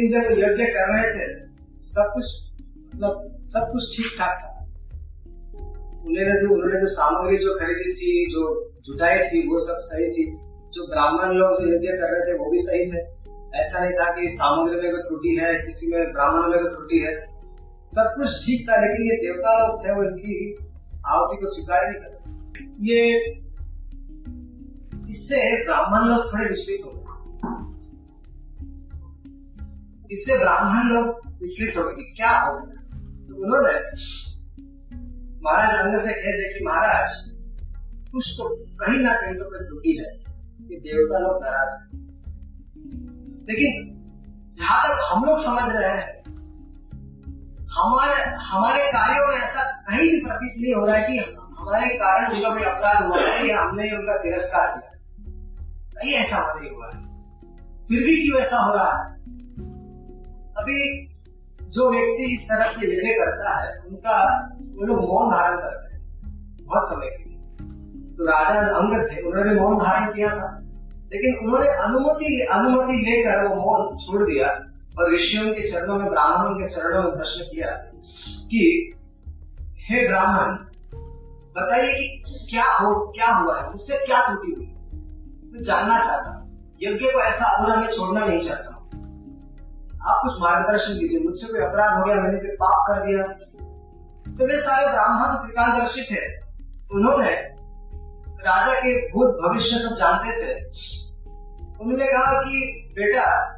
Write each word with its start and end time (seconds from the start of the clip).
लेकिन 0.00 0.22
जब 0.22 0.30
यज्ञ 0.30 0.64
कर 0.64 0.94
रहे 0.94 1.08
थे, 1.08 1.48
सब 1.80 2.12
कुछ 2.14 2.24
मतलब 2.94 3.40
सब 3.42 3.68
कुछ 3.72 3.96
ठीक 3.96 4.18
ठाक 4.18 4.38
था। 4.42 4.66
उन्होंने 6.06 6.40
जो 6.40 6.54
उन्होंने 6.54 6.80
जो 6.80 6.86
सामग्री 6.86 7.36
जो 7.36 7.54
खरीदी 7.54 7.92
थी, 7.92 8.32
जो 8.32 8.72
जुटाई 8.86 9.18
थी, 9.18 9.48
वो 9.48 9.58
सब 9.58 9.76
सही 9.78 10.10
थी। 10.10 10.38
जो 10.72 10.86
ब्राह्मण 10.86 11.34
लोग 11.34 11.62
जो 11.62 11.76
यज्ञ 11.76 11.88
कर 11.88 12.12
रहे 12.12 12.34
थे, 12.34 12.38
वो 12.38 12.50
भी 12.50 12.58
सही 12.58 12.92
थे। 12.92 13.20
ऐसा 13.58 13.80
नहीं 13.80 13.92
था 13.92 14.20
कि 14.20 14.28
सामग्री 14.28 14.80
में 14.80 14.90
कोई 14.90 15.00
त्रुटि 15.00 15.36
है, 15.40 15.54
किसी 15.54 15.96
में, 15.96 16.12
ब्राह्मण 16.12 16.50
में 16.50 16.60
कोई 16.60 16.70
त्रुटि 16.70 16.98
है। 16.98 17.16
सब 17.86 18.14
कुछ 18.18 18.46
ठीक 18.46 18.70
था, 18.70 18.80
लेकिन 18.80 19.06
ये 19.06 19.16
देवता 19.16 19.68
लोग 19.68 19.86
थे, 19.86 19.92
वो 19.92 20.02
इनकी 20.02 20.58
आहुति 21.06 21.36
को 21.36 21.54
स्वीकार 21.54 21.90
नहीं 21.90 22.00
करते 22.00 22.20
ये, 22.86 23.20
इससे 25.10 25.64
ब्राह्मण 25.64 26.08
लोग 26.08 26.32
थोड़े 26.32 26.44
विचलित 26.44 26.86
हो 26.86 26.92
गए। 26.92 26.99
इससे 30.12 30.38
ब्राह्मण 30.38 30.94
लोग 30.94 31.06
विचलित 31.42 31.76
हो 31.76 31.82
गए 31.84 32.14
क्या 32.16 32.30
हो 32.30 32.54
गया? 32.54 32.98
तो 33.26 33.42
उन्होंने 33.42 33.72
महाराज 35.42 35.76
अंग 35.78 36.00
से 36.00 36.12
कह 36.12 36.30
दिया 36.30 36.58
कि 36.58 36.64
महाराज, 36.64 37.10
कुछ 38.12 38.34
तो 38.38 38.56
कहीं 38.56 39.00
ना 39.00 39.12
कहीं 39.12 39.34
तो 39.34 39.44
कोई 39.44 39.58
त्रुटि 39.58 39.96
है 40.00 40.34
कि 40.68 40.76
देवता 40.76 41.18
लोग 41.18 41.44
नाराज़ 41.44 41.74
है। 41.80 42.00
लेकिन 43.50 43.96
जहाँ 44.58 44.84
तक 44.84 45.08
हम 45.12 45.24
लोग 45.24 45.40
समझ 45.40 45.76
रहे 45.76 45.90
हैं, 45.90 46.20
हमारे 47.72 48.24
हमारे 48.36 48.86
कार्यों 48.92 49.26
में 49.28 49.36
ऐसा 49.36 49.64
कहीं 49.64 50.10
भी 50.10 50.20
प्रतीत 50.20 50.54
नहीं 50.58 50.74
हो 50.74 50.86
रहा 50.86 50.96
है 50.96 51.08
कि 51.08 51.18
हमारे 51.58 51.88
कारण 51.88 52.34
उनका 52.34 52.50
कोई 52.50 52.62
अपराध 52.62 53.06
हुआ 53.06 53.18
है 53.18 53.48
या 53.48 53.62
हमने 53.62 53.90
उनका 53.96 54.16
तिरस्कार 54.22 54.78
किया। 54.78 54.90
नहीं 55.96 56.12
ऐसा 56.14 56.60
नहीं 56.60 56.70
हुआ 56.70 56.86
है। 56.86 56.98
फिर 57.88 58.04
भी 58.04 58.28
क्यों 58.28 58.40
ऐसा 58.40 58.56
हो 58.56 58.74
रहा 58.74 58.92
है? 58.98 59.19
अभी 60.60 61.06
जो 61.62 61.90
व्यक्ति 61.90 62.34
इस 62.34 62.44
तरह 62.44 62.66
से 62.66 62.86
यज्ञ 62.86 63.08
करता 63.08 63.54
है, 63.60 63.78
उनका 63.78 64.48
वो 64.60 64.86
लोग 64.86 64.96
मौन 64.96 65.30
धारण 65.30 65.56
करते 65.56 65.94
हैं, 65.94 66.02
बहुत 66.66 66.88
समय 66.88 67.06
के 67.06 67.24
लिए। 67.24 67.38
तो 68.16 68.24
राजा 68.24 68.60
अंग 68.60 69.10
थे, 69.10 69.22
उन्होंने 69.22 69.60
मौन 69.60 69.78
धारण 69.78 70.12
किया 70.12 70.28
था। 70.28 70.60
लेकिन 71.12 71.46
उन्होंने 71.46 71.68
अनुमति 71.68 72.46
अनुमति 72.52 72.92
लेकर 72.92 73.46
वो 73.46 73.54
मौन 73.54 73.96
छोड़ 73.98 74.22
दिया 74.22 74.46
और 74.98 75.14
ऋषियों 75.14 75.54
के 75.54 75.72
चरणों 75.72 75.96
में, 75.96 76.10
ब्राह्मणों 76.10 76.54
के 76.54 76.68
चरणों 76.68 77.02
में 77.02 77.12
प्रश्न 77.12 77.44
किया 77.44 77.70
कि, 78.46 78.92
हे 79.78 80.08
ब्राह्मण, 80.08 80.54
बताइए 81.62 81.92
कि 81.92 82.46
क्या 82.50 82.64
हो, 82.64 83.12
क्या 83.16 83.34
हुआ 83.34 83.62
है? 83.62 83.68
उससे 83.68 84.06
क्या 84.06 84.28
त्रुटि 84.28 84.54
हुई? 84.56 84.66
मैं 85.52 85.62
जानना 85.62 85.98
चाहता 86.00 86.36
यज्ञ 86.82 87.06
को 87.06 87.20
ऐसा 87.20 87.44
अधूरा 87.44 87.76
में 87.76 87.88
छोड़ना 87.88 88.26
नहीं 88.26 88.40
चाहता 88.40 88.79
आप 90.04 90.22
कुछ 90.24 90.40
मार्गदर्शन 90.40 90.98
दीजिए 90.98 91.20
मुझसे 91.20 91.52
कोई 91.52 91.60
अपराध 91.60 91.98
हो 91.98 92.04
गया, 92.04 92.14
मैंने 92.14 92.38
कोई 92.38 92.50
पाप 92.50 92.84
कर 92.88 93.06
दिया। 93.06 93.22
तो 94.38 94.46
वे 94.46 94.56
सारे 94.56 94.86
ब्राह्मण 94.86 95.34
त्रिकालदर्शी 95.34 96.02
थे। 96.02 96.40
उन्होंने 96.94 97.30
राजा 98.28 98.80
के 98.80 99.12
भूत 99.12 99.26
भविष्य 99.26 99.78
सब 99.78 99.94
जानते 99.94 100.28
थे। 100.28 100.64
उन्होंने 101.80 102.04
कहा 102.04 102.42
कि, 102.42 102.88
बेटा, 102.92 103.56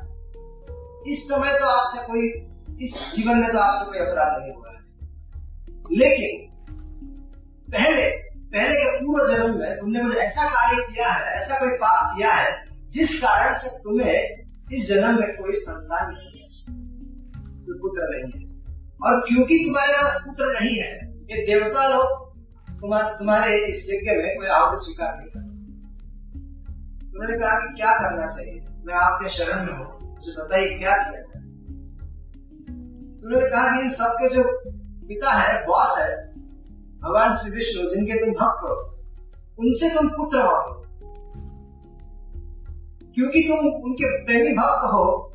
इस 1.07 1.29
समय 1.29 1.59
तो 1.59 1.67
आपसे 1.67 2.07
कोई, 2.07 2.29
इस 2.87 3.13
जीवन 3.17 3.39
में 3.39 3.53
तो 3.53 3.59
आपसे 3.59 3.91
कोई 3.91 3.99
अपराध 3.99 4.43
नहीं 4.43 4.55
हुआ 4.55 4.69
है। 4.69 4.79
लेकिन, 5.93 6.53
पहले 7.73 8.33
पहले 8.37 8.75
के 8.75 8.99
पूर्व 8.99 9.33
जन्म 9.33 9.59
में 9.59 9.79
तुमने 9.79 10.01
कुछ 10.01 10.17
ऐसा 10.17 10.45
कार्य 10.45 10.93
किया 10.95 11.09
है, 11.09 11.25
ऐसा 11.25 11.61
कोई 11.61 11.73
पाप 11.73 12.17
किया 12.17 12.33
है, 12.33 12.65
जिस 12.89 13.21
कारण 13.21 13.55
से 13.55 13.79
तुम्हें 13.79 14.43
इस 14.73 14.89
जन्म 14.89 15.21
में 15.21 15.37
कोई 15.37 15.53
संतान 15.53 16.15
नहीं 16.15 16.32
कोई 17.63 17.79
पुत्र 17.79 18.09
नहीं 18.11 18.43
है। 18.43 18.53
और 19.05 19.21
क्योंकि 19.29 19.59
तुम्हारे 19.59 19.93
पास 19.93 20.21
पुत्र 20.27 20.53
नहीं 20.53 20.77
है, 20.77 21.13
ये 21.23 21.47
देवता 21.47 21.89
लोग 21.89 22.23
तुम्हारे 22.81 23.19
तुम्हारे 23.19 23.57
इस 23.59 23.87
यज्ञ 23.91 24.11
में 24.11 24.37
कोई 24.37 24.47
आहुति 24.47 24.77
स्वीकार 24.77 25.17
नहीं 25.17 25.27
करते। 25.27 25.49
उन्होंने 27.17 27.39
कहा 27.39 27.59
कि 27.59 27.75
क्या 27.75 27.93
करना 27.93 28.27
चाहिए? 28.27 28.61
मैं 28.87 28.95
आपके 28.95 29.29
शरण 29.29 29.67
में 29.67 29.73
हूँ, 29.73 30.15
मुझे 30.15 30.43
बताइए 30.43 30.79
क्या 30.79 30.97
किया 30.97 31.21
जाए। 31.21 31.43
तो 33.17 33.27
उन्होंने 33.27 33.49
कहा 33.49 33.77
कि 33.77 33.83
इन 33.83 33.91
सबके 33.91 34.35
जो 34.35 34.43
पिता 35.09 35.31
है, 35.31 35.67
बॉस 35.67 35.99
है, 35.99 36.33
भगवान 37.01 37.35
श्री 37.35 37.51
विष्णु, 37.51 37.91
जिनके 37.91 38.15
तुम 38.15 38.31
भक्त 38.31 38.65
हो, 38.65 38.99
उनसे 39.59 39.89
तुम 39.95 40.09
पुत्र 40.09 40.39
मांगो 40.39 40.83
क्योंकि 43.15 43.43
तुम 43.43 43.59
उनके 43.59 44.25
प्रेमी 44.25 44.49
भक्त 44.49 44.85
हो 44.85 45.32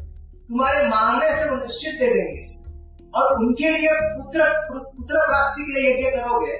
तुम्हारे 0.50 0.88
मांगने 0.88 1.30
से 1.36 1.50
वो 1.50 1.56
निश्चित 1.56 2.00
दे 2.00 2.10
देंगे। 2.14 2.44
और 3.16 3.36
उनके 3.36 3.70
लिए 3.70 3.90
पुत्र 3.94 4.46
पुत्र 4.68 5.16
प्राप्ति 5.28 5.64
के 5.64 5.72
लिए 5.74 5.94
यज्ञ 5.94 6.18
करोगे 6.18 6.56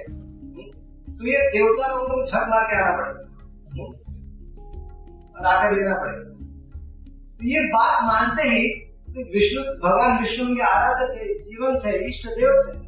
तो 1.18 1.26
ये 1.26 1.38
देवता 1.48 1.86
लोगों 1.86 2.08
को 2.08 2.26
झक 2.26 2.46
मार 2.50 2.64
के 2.64 2.76
आना 2.76 2.96
पड़ेगा। 2.96 3.24
और 5.38 5.46
आकर 5.46 5.76
लेना 5.76 5.94
पड़ेगा। 5.94 6.28
तो 7.38 7.46
ये 7.46 7.60
बात 7.60 8.04
मानते 8.04 8.42
ही 8.42 8.66
विष्णु, 9.34 9.62
भगवान 9.62 10.18
विष्णु 10.20 10.46
उनके 10.46 10.62
आराध्य 10.62 11.06
थे, 11.14 11.38
जीवन 11.38 11.78
थे, 11.78 12.08
इष्ट 12.08 12.28
देव 12.28 12.52
थे। 12.66 12.78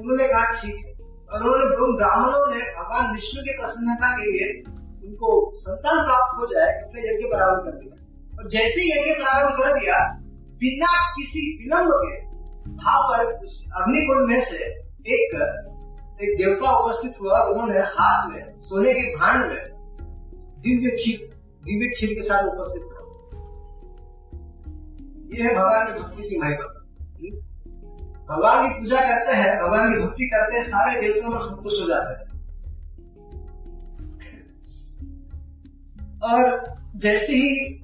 उन्होंने 0.00 0.28
कहा, 0.28 0.62
ठीक 0.62 0.76
है। 0.76 0.92
और 1.32 1.42
उन्होंने 1.42 1.76
उन 1.76 1.96
ब्राह्मणों 1.96 2.54
ने 2.54 2.62
भगवान 2.62 3.12
विष्णु 3.14 3.42
की 3.42 3.52
प्रसन्नता 3.52 4.16
के 4.16 4.30
लिए 4.30 4.62
उनको 5.08 5.52
संतान 5.56 6.04
प्राप्त 6.04 6.38
हो 6.38 6.46
जाए, 6.46 6.78
इसलिए 6.78 7.14
यज्ञ 7.14 7.28
प्रारंभ 7.28 7.64
कर 7.64 7.70
दिया। 7.70 7.99
और 8.40 8.48
जैसे 8.48 8.80
ही 8.80 8.90
यज्ञ 8.90 9.22
प्रारंभ 9.22 9.56
कर 9.58 9.80
दिया, 9.80 10.18
बिना 10.54 11.12
किसी 11.12 11.58
विलंब 11.58 11.90
के, 11.90 12.26
वहाँ 12.70 13.00
पर 13.02 13.24
उस 13.24 13.70
अग्निकुंड 13.76 14.28
में 14.28 14.40
से 14.40 14.64
एक 15.08 15.56
एक 16.22 16.38
देवता 16.38 16.76
उपस्थित 16.76 17.14
हुआ। 17.20 17.40
उन्होंने 17.40 17.78
हाथ 17.78 18.30
में, 18.30 18.58
सोने 18.58 18.94
के 18.94 19.16
भांड 19.16 19.42
में 19.42 19.70
दिव्य 20.58 20.90
खीर 20.90 21.30
दिव्य 21.64 21.94
खीर 21.98 22.10
के 22.10 22.22
साथ 22.22 22.44
उपस्थित 22.44 22.82
हुआ। 22.82 23.00
ये 25.34 25.42
है 25.42 25.54
भगवान 25.54 25.94
की 25.94 26.00
भक्ति 26.00 26.28
की 26.28 26.38
महिमा। 26.38 26.76
भगवान 28.34 28.68
की 28.68 28.80
पूजा 28.80 29.00
करते 29.00 29.32
हैं, 29.32 29.62
भगवान 29.62 29.94
की 29.94 30.00
भक्ति 30.00 30.26
करते 30.28 30.56
हैं, 30.56 30.64
सारे 30.64 31.00
देवताओं 31.00 31.32
में 31.32 31.40
संतुष्ट 31.40 31.82
हो 31.82 31.88
जाते 31.88 32.24
हैं। 32.24 32.30
और 36.20 36.70
जैसे 36.96 37.32
ही 37.32 37.76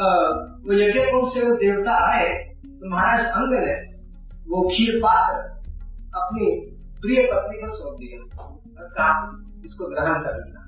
वो 0.00 0.72
यज्ञ 0.72 1.00
कुंड 1.00 1.26
से 1.26 1.50
वो 1.50 1.56
देवता 1.56 2.12
आए 2.12 2.44
तो 2.66 2.90
महाराज 2.90 3.20
अंग 3.20 3.52
ने 3.52 3.96
वो 4.48 4.68
खीर 4.68 4.98
पात्र 4.98 5.38
अपनी 6.14 6.60
प्रिय 7.00 7.30
पत्नी 7.32 7.58
को 7.58 7.66
सौंप 7.66 7.98
दिया 7.98 8.44
और 8.46 8.88
कहा, 8.88 9.44
इसको 9.64 9.86
ग्रहण 9.86 10.14
कर 10.14 10.34
लेना। 10.34 10.62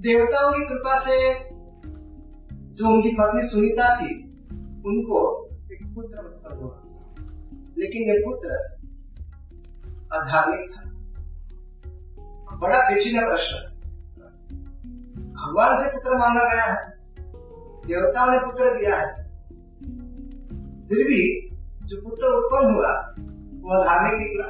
देवताओं 0.00 0.52
की 0.52 0.68
कृपा 0.68 0.98
से 0.98 1.34
जो 2.74 2.88
उनकी 2.88 3.10
पत्नी 3.10 3.42
सुनीता 3.42 3.96
थी, 3.96 4.24
उनको 4.86 5.48
एक 5.72 5.94
पुत्र 5.94 6.18
उत्पन्न 6.18 6.58
हुआ। 6.58 6.82
लेकिन 7.78 8.02
ये 8.02 8.22
पुत्र 8.24 8.50
अधार्मिक 10.12 10.70
था। 10.70 10.82
बड़ा 12.56 12.78
पेचीदा 12.78 13.28
प्रश्न। 13.28 13.56
भगवान 15.32 15.82
से 15.82 15.90
पुत्र 15.90 16.18
मांगा 16.18 16.54
गया 16.54 16.64
है। 16.64 16.97
देवताओं 17.88 18.30
ने 18.30 18.38
पुत्र 18.38 18.64
दिया 18.78 18.96
है। 18.96 19.08
फिर 20.88 21.00
भी 21.06 21.20
जो 21.84 21.96
पुत्र 22.02 22.26
उत्पन्न 22.36 22.74
हुआ 22.74 22.92
वह 23.64 23.76
अधार्मिक 23.76 24.16
निकला। 24.20 24.48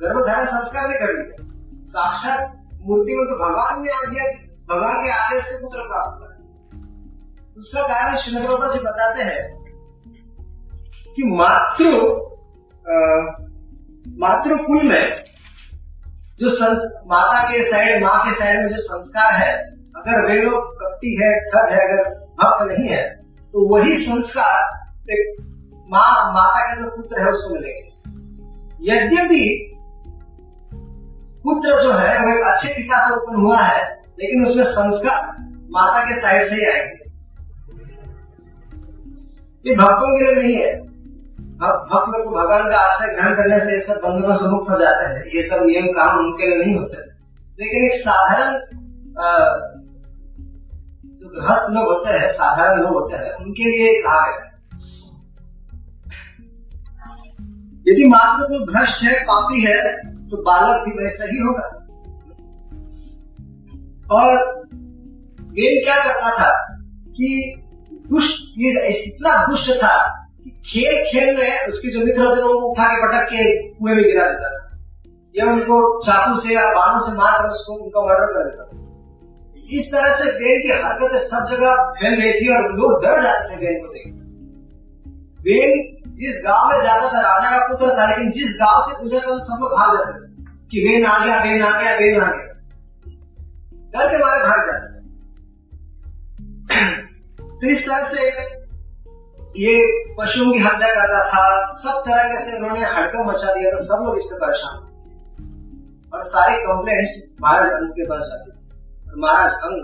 गर्भधारण 0.00 0.46
संस्कार 0.46 0.88
ने 0.88 0.96
कर 0.96 1.12
लिया। 1.12 1.44
साक्षात 1.86 2.40
मूर्ति 2.82 3.14
में 3.14 3.24
तो 3.26 3.36
भगवान 3.38 3.82
ने 3.82 3.90
आ 3.90 4.00
दिया 4.10 4.24
भगवान 4.70 5.02
के 5.04 5.10
आदेश 5.10 5.44
से 5.44 5.56
पुत्र 5.62 5.86
प्राप्त 5.88 6.18
हुआ। 6.18 6.30
उसका 7.58 7.82
कारण 7.82 8.16
श्रीनगरोता 8.16 8.72
जी 8.72 8.78
बताते 8.78 9.22
हैं 9.22 9.42
कि 11.16 11.22
मातृ 11.36 11.90
मातृ 14.18 14.56
कुल 14.56 14.82
में 14.82 15.24
जो 16.38 16.50
संस, 16.50 17.02
माता 17.06 17.40
के 17.48 17.62
साइड 17.64 18.02
माँ 18.04 18.18
के 18.24 18.34
साइड 18.34 18.60
में 18.60 18.68
जो 18.68 18.80
संस्कार 18.82 19.32
है 19.32 19.75
अगर 19.96 20.26
वे 20.26 20.42
लोग 20.42 20.74
कपटी 20.80 21.12
है, 21.22 21.32
ठग 21.40 21.68
है, 21.72 21.80
अगर 21.84 22.10
भक्त 22.40 22.72
नहीं 22.72 22.88
है 22.88 23.04
तो 23.52 23.68
वही 23.68 23.94
संस्कार 23.96 25.12
एक 25.12 25.36
माँ, 25.90 26.32
माता 26.32 26.60
का 26.66 26.80
जो 26.80 26.90
पुत्र 26.90 27.20
है, 27.20 27.28
उसको 27.28 27.54
मिलेंगे। 27.54 27.92
यद्यपि 28.92 29.72
पुत्र 31.44 31.82
जो 31.82 31.92
है, 31.92 32.18
वो 32.20 32.28
एक 32.38 32.44
अच्छे 32.44 32.68
पिता 32.68 32.98
से 33.08 33.14
उत्पन्न 33.14 33.40
हुआ 33.40 33.58
है, 33.58 33.82
लेकिन 34.20 34.44
उसमें 34.46 34.64
संस्कार 34.64 35.36
माता 35.70 36.00
के 36.00 36.20
साइड 36.20 36.44
से 36.44 36.54
ही 36.54 36.66
आएँगे। 36.66 37.04
ये 39.66 39.76
भक्तों 39.76 40.10
के 40.16 40.24
लिए 40.24 40.42
नहीं 40.42 40.56
है। 40.56 40.80
भक्त 41.56 42.12
तो 42.16 42.30
भगवान 42.30 42.70
का 42.70 42.76
आश्रय 42.78 43.14
ग्रहण 43.14 43.34
करने 43.34 43.60
से 43.60 43.72
ये 43.72 43.80
सब 43.80 44.00
बंधनों 44.04 44.34
से 44.34 44.48
मुक्त 44.48 44.70
हो 44.70 44.78
जाते 44.80 45.04
हैं। 45.04 45.24
ये 45.34 45.42
सब 45.42 45.62
नियम, 45.62 45.86
काम 45.86 46.18
उनके 46.18 46.46
लिए 46.46 46.58
नहीं 46.58 46.74
होते। 46.74 46.96
लेकिन 47.60 47.84
एक 47.84 47.94
साधारण 47.94 48.58
जो 51.16 51.28
गृहस्थ 51.30 51.70
लोग 51.70 51.84
होते 51.84 52.10
हैं, 52.10 52.28
साधारण 52.28 52.80
लोग 52.82 52.92
होते 52.92 53.16
हैं, 53.16 53.32
उनके 53.34 53.64
लिए 53.64 54.02
कहा 54.02 54.20
गया 54.26 54.44
है। 54.44 54.56
यदि 57.88 58.04
मात्र 58.08 58.44
तो 58.44 58.72
भ्रष्ट 58.72 59.02
है, 59.02 59.24
पापी 59.24 59.60
है 59.60 59.76
तो 60.28 60.36
बालक 60.42 60.84
भी 60.84 60.90
वैसा 60.90 61.24
ही 61.24 61.38
होगा। 61.38 61.68
और 64.12 64.32
वेन 65.50 65.84
क्या 65.84 65.96
करता 66.04 66.30
था 66.38 66.78
कि 67.08 67.62
दुष्ट, 68.10 68.40
ये 68.58 68.88
इतना 68.88 69.46
दुष्ट 69.46 69.70
था 69.70 69.96
कि 70.44 70.50
खेल 70.66 71.04
खेल 71.10 71.36
में 71.36 71.68
उसके 71.68 71.90
जो 71.90 72.04
मित्र 72.06 72.24
होते 72.24 72.42
वो 72.42 72.48
उठा 72.48 72.88
के 72.88 73.06
पटक 73.06 73.30
के 73.30 73.68
कुएँ 73.68 73.94
में 73.94 74.04
गिरा 74.04 74.28
देता 74.28 74.48
था। 74.50 74.78
या 75.36 75.52
उनको 75.52 76.02
चाकू 76.02 76.40
से 76.40 76.54
या 76.54 76.66
बाणों 76.74 76.98
से 76.98 77.16
मार 77.18 77.42
कर 77.42 77.48
उसको, 77.48 77.72
उनका 77.72 78.00
मर्डर 78.00 78.26
कर 78.26 78.50
देता 78.50 78.64
था। 78.64 78.85
इस 79.70 79.92
तरह 79.92 80.14
से 80.14 80.32
बेन 80.32 80.62
की 80.62 80.82
हरकतें 80.82 81.18
सब 81.18 81.46
जगह 81.50 81.74
फैल 81.74 82.20
गई 82.20 82.32
थी 82.32 82.54
और 82.54 82.72
लोग 82.72 83.02
डर 83.02 83.22
जाते 83.22 83.56
थे 83.56 83.60
बेन 83.60 83.86
को 83.86 83.86
देख। 83.86 84.12
बेन 85.42 85.96
जिस 86.16 86.42
गाँव 86.44 86.68
में 86.68 86.82
जाता 86.82 87.08
था, 87.08 87.20
राजा 87.20 87.58
का 87.58 87.68
पुत्र 87.68 87.98
था, 87.98 88.10
लेकिन 88.10 88.30
जिस 88.30 88.58
गाँव 88.60 88.82
से 88.82 89.02
गुजरता 89.02 89.26
था 89.26 89.38
सब 89.38 89.58
लोग 89.60 89.70
भाग 89.70 89.98
जाते 89.98 90.28
थे 90.28 90.36
कि 90.70 90.88
बेन 90.88 91.06
आ 91.06 91.26
गया 91.26 91.44
बेन 91.44 91.62
आ 91.62 91.80
गया 91.80 91.98
बेन 91.98 92.20
आ 92.20 92.26
गया। 92.26 92.46
डर 93.66 94.10
के 94.10 94.18
मारे 94.18 94.42
भाग 94.42 94.66
जाते 94.66 94.88
थे। 94.92 95.06
तो 97.60 97.66
इस 97.66 97.86
तरह 97.86 98.04
से 98.04 98.28
ये 99.56 100.04
पशुओं 100.14 100.52
की 100.52 100.58
हत्या 100.58 100.88
करता 100.88 101.28
था, 101.28 101.64
सब 101.64 102.04
तरह 102.06 102.22
के 102.22 102.44
से 102.44 102.56
उन्होंने 102.56 102.80
हड़कम 102.80 103.28
मचा 103.28 103.54
दिया 103.54 103.70
था, 103.70 103.76
सब 103.76 104.02
लोग 104.06 104.18
इससे 104.18 104.46
परेशान। 104.46 104.86
और 106.14 106.22
सारे 106.22 106.62
कंप्लेंट्स 106.62 107.34
महाराज 107.40 107.72
अंग 107.72 107.90
के 107.90 108.06
पास 108.06 108.22
जाते 108.22 108.50
थे। 108.50 108.65
महाराज 109.18 109.52
अंग 109.52 109.76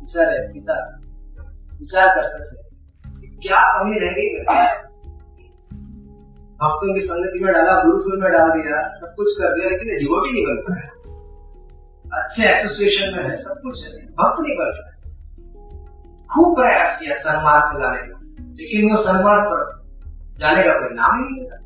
बेचारे 0.00 0.36
पिता 0.52 0.76
विचार 1.80 2.08
करते 2.14 2.38
थे 2.44 2.56
क्या 3.38 3.60
कमी 3.72 3.98
रह 3.98 4.12
गई 4.12 4.28
भक्तों 6.60 6.94
की 6.94 7.00
संगति 7.00 7.38
में 7.44 7.52
डाला, 7.52 7.72
गुरुकुल 7.82 8.20
में 8.22 8.30
डाल 8.32 8.50
दिया, 8.50 8.88
सब 8.88 9.14
कुछ 9.16 9.30
कर 9.38 9.54
दिया, 9.54 9.70
लेकिन 9.70 9.96
डिवोटी 9.98 10.32
नहीं 10.32 10.44
बन 10.46 10.58
पाया। 10.66 10.88
अच्छे 12.20 12.42
एसोसिएशन 12.44 13.16
में 13.16 13.24
है, 13.24 13.36
सब 13.36 13.60
कुछ 13.62 13.84
है, 13.84 13.90
भक्त 13.90 14.40
नहीं 14.40 14.56
बन 14.58 14.70
पाया। 14.70 14.92
खूब 16.34 16.54
प्रयास 16.56 16.98
किया 17.00 17.14
सन्मार्ग 17.14 17.74
में 17.74 17.80
लाने 17.82 18.02
का, 18.02 18.18
लेकिन 18.52 18.90
वो 18.90 18.96
सन्मार्ग 18.96 19.44
पर 19.44 19.60
जाने 20.38 20.62
का 20.62 20.72
कोई 20.78 20.94
नाम 20.94 21.12
ही 21.16 21.30
नहीं 21.30 21.40
मिला। 21.42 21.56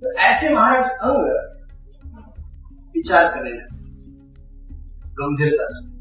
तो 0.00 0.12
ऐसे 0.20 0.54
महाराज 0.54 0.86
अंग 1.02 1.20
विचार 2.94 3.34
करने 3.34 3.50
लगे 3.50 3.77
गंभीरता 5.20 5.66
से। 5.68 5.96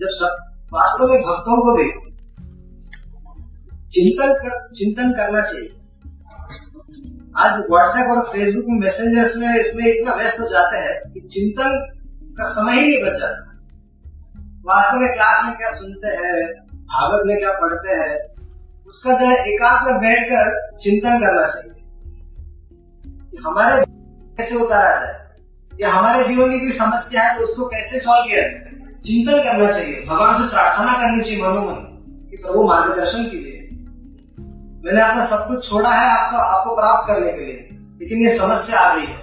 जब 0.00 0.10
सब 0.12 0.40
वास्तव 0.72 1.08
में 1.08 1.20
भक्तों 1.20 1.56
को 1.58 1.76
भी 1.76 1.86
चिंतन 3.90 4.32
कर, 4.34 4.68
चिंतन 4.68 5.12
करना 5.12 5.40
चाहिए। 5.40 5.70
आज 7.36 7.58
व्हाट्सएप 7.70 8.10
और 8.10 8.20
फेसबुक 8.24 8.64
में 8.68 8.78
मैसेंजर्स 8.80 9.36
में 9.36 9.48
इसमें 9.60 9.86
इतना 9.86 10.14
व्यस्त 10.14 10.40
हो 10.40 10.46
जाते 10.46 10.78
हैं 10.78 11.12
कि 11.12 11.20
चिंतन 11.20 11.78
का 12.38 12.44
समय 12.48 12.72
ही 12.72 12.80
नहीं 12.80 13.02
बच 13.04 13.18
जाता। 13.18 13.48
वास्तव 14.64 14.98
में 14.98 15.12
क्लास 15.12 15.44
में 15.46 15.56
क्या 15.56 15.70
सुनते 15.70 16.08
हैं, 16.08 16.42
भागवत 16.86 17.22
में 17.26 17.36
क्या 17.38 17.52
पढ़ते 17.52 17.94
हैं, 17.94 18.18
उसका 18.86 19.10
जो 19.10 19.26
है 19.26 19.36
एकांत 19.46 19.86
में 19.86 20.00
बैठकर 20.00 20.76
चिंतन 20.76 21.20
करना 21.20 21.46
चाहिए। 21.46 21.70
हमारे 23.46 23.84
कैसे 24.38 24.54
उतारा 24.56 24.94
जाए। 25.00 25.21
या 25.80 25.92
हमारे 25.92 26.24
जीवन 26.24 26.50
की 26.50 26.58
कोई 26.60 26.72
समस्या 26.72 27.22
है 27.22 27.36
तो 27.36 27.44
उसको 27.44 27.66
कैसे 27.66 28.00
सॉल्व 28.00 28.28
किया 28.28 28.40
जाए? 28.40 28.70
चिंतन 29.04 29.42
करना 29.42 29.70
चाहिए। 29.70 30.04
भगवान 30.06 30.34
से 30.34 30.48
प्रार्थना 30.48 30.92
करनी 30.92 31.20
चाहिए 31.20 31.42
मनोमन 31.42 31.76
कि 32.30 32.36
प्रभु 32.36 32.62
मार्गदर्शन 32.62 33.24
कीजिए। 33.24 33.58
मैंने 34.84 35.00
आपका 35.00 35.24
सब 35.26 35.46
कुछ 35.48 35.68
छोड़ा 35.68 35.90
है 35.90 36.06
आपको 36.10 36.38
आपको 36.38 36.74
प्राप्त 36.76 37.08
करने 37.08 37.32
के 37.32 37.44
लिए, 37.44 37.68
लेकिन 38.00 38.18
ये 38.18 38.30
समस्या 38.36 38.80
आ 38.80 38.94
गई 38.94 39.02
है। 39.02 39.18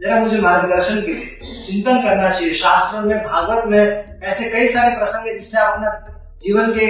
जरा 0.00 0.20
मुझे 0.20 0.40
मार्गदर्शन 0.40 1.00
के 1.00 1.14
लिए 1.14 1.64
चिंतन 1.66 2.02
करना 2.02 2.30
चाहिए। 2.30 2.54
शास्त्रों 2.54 3.02
में, 3.02 3.18
भागवत 3.18 3.64
में 3.66 4.20
ऐसे 4.22 4.48
कई 4.50 4.66
सारे 4.68 4.96
प्रसंग 4.96 5.26
है 5.26 5.34
जिससे 5.34 5.58
आप 5.58 5.72
अपना 5.74 5.90
जीवन 6.42 6.72
के 6.72 6.86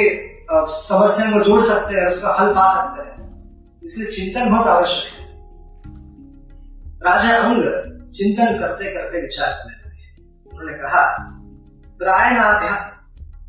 समस्या 0.83 1.31
को 1.31 1.45
जोड़ 1.45 1.63
सकते 1.63 1.95
हैं, 1.95 2.07
उसका 2.07 2.37
हल 2.41 2.53
पा 2.55 2.67
सकते 2.75 3.03
हैं। 3.03 3.81
इसलिए 3.85 4.07
चिंतन 4.09 4.51
बहुत 4.51 4.67
आवश्यक 4.67 5.13
है। 5.13 5.27
राजा 7.07 7.37
अंग 7.39 7.63
चिंतन 8.15 8.59
करते 8.59 8.93
करते 8.95 9.21
विचार 9.21 9.53
करने 9.53 9.75
लगे। 9.75 10.07
उन्होंने 10.51 10.75
कहा 10.79 11.03
प्रायण 12.01 12.37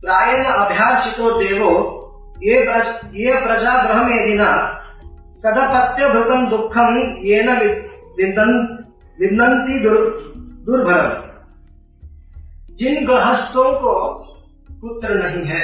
प्रायण 0.01 0.43
अभ्याचितो 0.45 1.31
देवो 1.39 1.71
ये 2.43 2.55
प्रज 2.63 2.87
ये 3.15 3.33
प्रजा 3.41 3.73
ग्रह 3.83 4.01
में 4.03 4.19
कदपत्य 5.45 6.09
भृतम 6.09 6.41
दुखम 6.49 6.97
ये 7.23 7.43
न 7.43 7.49
विदंती 9.19 9.79
दुर, 9.79 9.97
दुर्भरम। 10.65 11.11
जिन 12.75 13.05
गृहस्थों 13.05 13.71
को 13.73 13.93
पुत्र 14.71 15.09
नहीं 15.15 15.43
है 15.45 15.63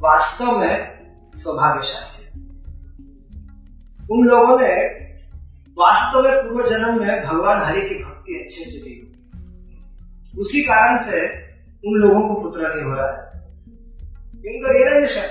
वास्तव 0.00 0.58
में 0.58 0.76
सौभाग्यशाली 1.36 2.24
है। 2.24 2.30
उन 4.10 4.26
लोगों 4.26 4.58
ने 4.60 4.72
वास्तव 5.76 6.22
में 6.22 6.42
पूर्व 6.42 6.68
जन्म 6.68 7.00
में 7.00 7.24
भगवान 7.24 7.62
हरि 7.62 7.80
की 7.82 7.94
भक्ति 8.04 8.34
अच्छे 8.34 8.64
से 8.64 8.90
की 8.90 10.40
उसी 10.40 10.62
कारण 10.62 10.96
से 10.96 11.22
उन 11.84 11.98
लोगों 12.00 12.20
को 12.28 12.34
पुत्र 12.42 12.74
नहीं 12.74 12.84
हो 12.84 12.94
रहा 12.94 13.06
है। 13.06 14.54
इनका 14.54 14.72
रियलाइजेशन 14.72 15.28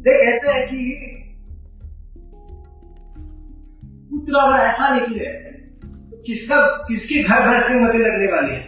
वे 0.00 0.12
कहते 0.18 0.50
हैं 0.50 0.66
कि 0.68 0.80
पुत्र 4.10 4.36
अगर 4.36 4.62
ऐसा 4.64 4.94
निकले 4.94 5.24
तो 5.24 6.22
किसका, 6.22 6.60
किसकी 6.88 7.22
घर 7.22 7.48
भैंस 7.48 7.68
की 7.68 7.74
मती 7.74 7.98
लगने 7.98 8.32
वाली 8.32 8.52
है? 8.52 8.62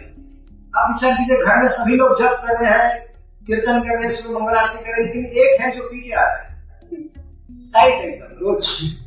आप 0.77 0.89
विचार 0.89 1.17
कीजिए, 1.17 1.37
घर 1.37 1.57
में 1.57 1.67
सभी 1.67 1.95
लोग 1.95 2.19
जप 2.19 2.41
कर 2.45 2.59
रहे 2.61 2.71
हैं, 2.71 3.07
कीर्तन 3.47 3.79
कर 3.79 3.95
रहे 3.95 4.03
हैं 4.03 4.11
सुबह 4.11 4.39
मंगल 4.39 4.55
आरती 4.55 4.83
कर 4.83 4.91
रहे 4.91 5.05
हैं, 5.05 5.05
लेकिन 5.05 5.25
एक 5.43 5.61
है 5.61 5.75
जो 5.77 5.83
पी 5.83 6.01
के 6.01 6.13
आ 6.13 6.21
रहा 6.21 6.37
है। 6.37 6.43
Tight 7.73 7.93
tight 7.93 8.37
rose. 8.41 9.02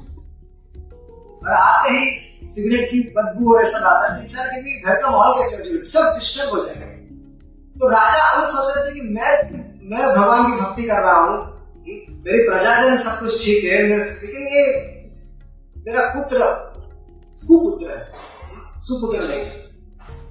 और 1.47 1.53
आते 1.53 1.91
ही 1.91 2.49
सिगरेट 2.49 2.91
की 2.91 3.01
बदबू 3.17 3.55
और 3.55 3.63
ऐसा 3.63 3.79
आता 3.89 4.13
है। 4.13 4.21
विचार 4.21 4.47
कीजिए 4.47 4.81
घर 4.81 4.95
का 4.95 5.11
माहौल 5.11 5.35
कैसे 5.39 5.57
हो 5.57 5.85
सब 5.93 6.15
डिस्टर्ब 6.15 6.51
हो 6.51 6.65
जाएगा। 6.67 6.87
तो 7.77 7.89
राजा 7.91 8.23
अलग 8.27 8.49
सोच 8.49 8.77
रहे 8.77 8.85
थे 8.87 8.95
कि 8.95 9.03
मैं 9.09 9.31
मैं 9.91 10.05
भगवान 10.17 10.45
की 10.47 10.61
भक्ति 10.61 10.83
कर 10.83 11.01
रहा 11.01 11.19
हूँ। 11.19 11.39
मेरी 11.87 12.43
प्रजाजन 12.49 12.97
सब 12.99 13.19
कुछ 13.21 13.45
ठीक 13.45 13.65
है 13.65 13.83
लेकिन 13.89 14.47
ये 14.49 14.65
मेरा 15.87 16.07
पुत्र, 16.15 16.39
सुपुत्र 17.43 17.91
है। 17.91 18.01
सुपुत्र 18.81 19.19
नहीं। 19.29 19.45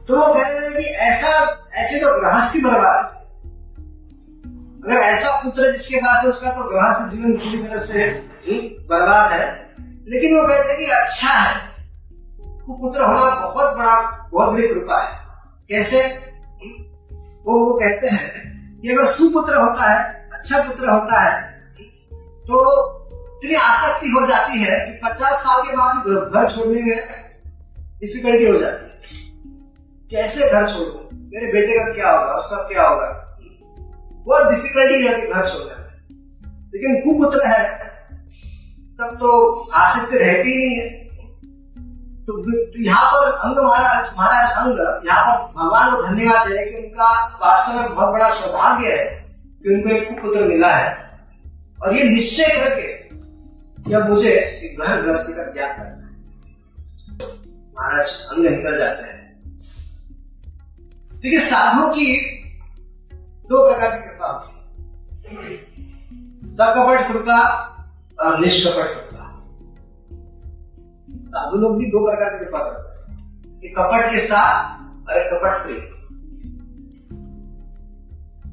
तो 0.08 0.18
वो 0.18 0.34
कह 0.34 0.48
रहे 0.50 0.70
कि 0.72 0.90
ऐसा, 1.04 1.30
ऐसे 1.74 2.00
तो 2.00 2.08
गृहस्थी 2.20 2.60
बर्बाद 2.62 3.14
अगर 4.86 4.96
ऐसा 4.96 5.30
पुत्र 5.44 5.72
जिसके 5.72 5.98
पास 5.98 6.24
है, 6.24 6.30
उसका 6.30 6.52
तो 6.52 6.70
गृहस्थ 6.70 7.16
जीवन 7.16 7.38
पूरी 7.38 7.64
तरह 7.64 7.80
से 7.82 8.08
बर्बाद 8.90 9.32
है। 9.32 9.46
लेकिन 10.08 10.38
वो 10.38 10.48
कहते 10.48 10.70
हैं 10.70 10.78
कि 10.78 10.86
अच्छा 10.86 11.28
है। 11.28 11.56
पुत्र 12.70 13.02
होना 13.02 13.48
बहुत 13.48 13.78
बड़ा, 13.78 14.30
बहुत 14.32 14.54
बड़ी 14.54 14.68
कृपा 14.68 15.02
है। 15.02 15.20
कैसे? 15.70 16.02
वो 17.46 17.66
वो 17.66 17.80
कहते 17.80 18.08
हैं 18.08 18.82
कि 18.82 18.90
अगर 18.90 19.06
सुपुत्र 19.06 19.56
होता 19.56 19.84
है 19.84 20.30
अच्छा 20.34 20.64
पुत्र 20.64 20.90
होता 20.90 21.20
है 21.20 21.42
तो 22.48 22.56
इतनी 23.38 23.56
आसक्ति 23.56 24.10
हो 24.10 24.28
जाती 24.28 24.60
है 24.60 24.80
कि 24.80 25.00
पचास 25.06 25.40
साल 25.40 25.62
के 25.62 25.78
बाद 25.78 26.08
घर 26.34 26.50
छोड़ने 26.50 26.82
में 26.82 27.08
डिफिकल्टी 28.00 28.46
हो 28.46 28.58
जाती 28.58 28.86
है। 28.86 29.02
कैसे 30.12 30.50
घर 30.50 30.68
छोड़ू? 30.70 31.10
मेरे 31.14 31.52
बेटे 31.52 31.80
का 31.80 31.94
क्या 31.94 32.12
होगा? 32.12 32.34
उसका 32.34 32.56
क्या 32.56 32.88
होगा? 32.88 33.38
बहुत 34.26 34.54
डिफिकल्टी 34.54 35.04
जाती 35.04 35.22
घर 35.22 35.48
छोड़ने 35.48 35.76
में। 35.76 35.86
लेकिन 36.74 36.96
कुपुत्र 37.02 37.48
है 37.48 37.95
तब 39.00 39.16
तो 39.22 39.30
आसक्ति 39.76 40.18
रहती 40.18 40.52
ही 40.52 40.58
नहीं 40.58 40.76
है। 40.76 40.90
तो 42.28 42.32
यहाँ 42.82 43.08
पर 43.12 43.32
अंग 43.38 43.58
महाराज 43.58 44.06
महाराज 44.18 44.52
अंग, 44.52 44.80
यहाँ 45.08 45.26
पर 45.26 45.36
भगवान 45.54 45.92
को 45.92 46.02
धन्यवाद 46.04 46.48
दे 46.48 46.54
रहे 46.54 46.66
कि 46.66 46.78
उनका 46.78 47.10
वास्तव 47.42 47.82
में 47.82 47.96
बहुत 47.96 48.14
बड़ा 48.14 48.30
सौभाग्य 48.30 48.92
है 48.92 49.04
कि 49.64 49.74
उनको 49.76 49.90
एक 49.90 50.22
पुत्र 50.22 50.48
मिला 50.48 50.72
है। 50.76 50.94
और 51.80 51.96
ये 51.96 52.04
निश्चय 52.04 52.48
करके 52.56 53.94
अब 53.94 54.10
मुझे 54.10 54.30
एक 54.30 54.80
घर 54.80 55.02
गृहस्थी 55.02 55.34
का 55.34 55.44
त्याग 55.44 55.78
करना 55.78 55.86
है। 55.86 56.14
महाराज, 57.78 58.08
अंग 58.32 58.46
निकल 58.46 58.78
जाते 58.80 59.04
हैं। 59.04 59.14
देखिए 61.14 61.40
साधु 61.42 61.88
की 61.94 62.08
दो 63.50 63.68
प्रकार 63.68 63.90
की 63.92 64.00
कृपा 64.00 64.28
होती 64.28 64.50
है। 65.36 65.58
सकपट 66.50 67.08
कृपा 67.08 67.40
और 68.22 68.40
निष्कपट 68.40 68.74
कृपा 68.74 69.26
साधु 71.24 71.58
लोग 71.58 71.78
भी 71.78 71.86
दो 71.86 72.12
प्रकार 72.12 72.30
की 72.30 72.46
कृपा 72.46 72.60
करते 72.60 73.68
हैं। 73.68 73.74
कपट 73.74 74.12
के 74.12 74.20
साथ 74.20 74.76
और 75.10 75.18
एक 75.18 75.30
कपट 75.34 75.64
फ्री 75.64 75.96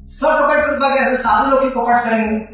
स्वकपट 0.09 0.69
कृपा 0.69 0.95
कैसे 0.95 1.17
साधु 1.17 1.51
लोग 1.51 1.63
ही 1.63 1.69
कपट 1.69 2.03
करेंगे। 2.03 2.45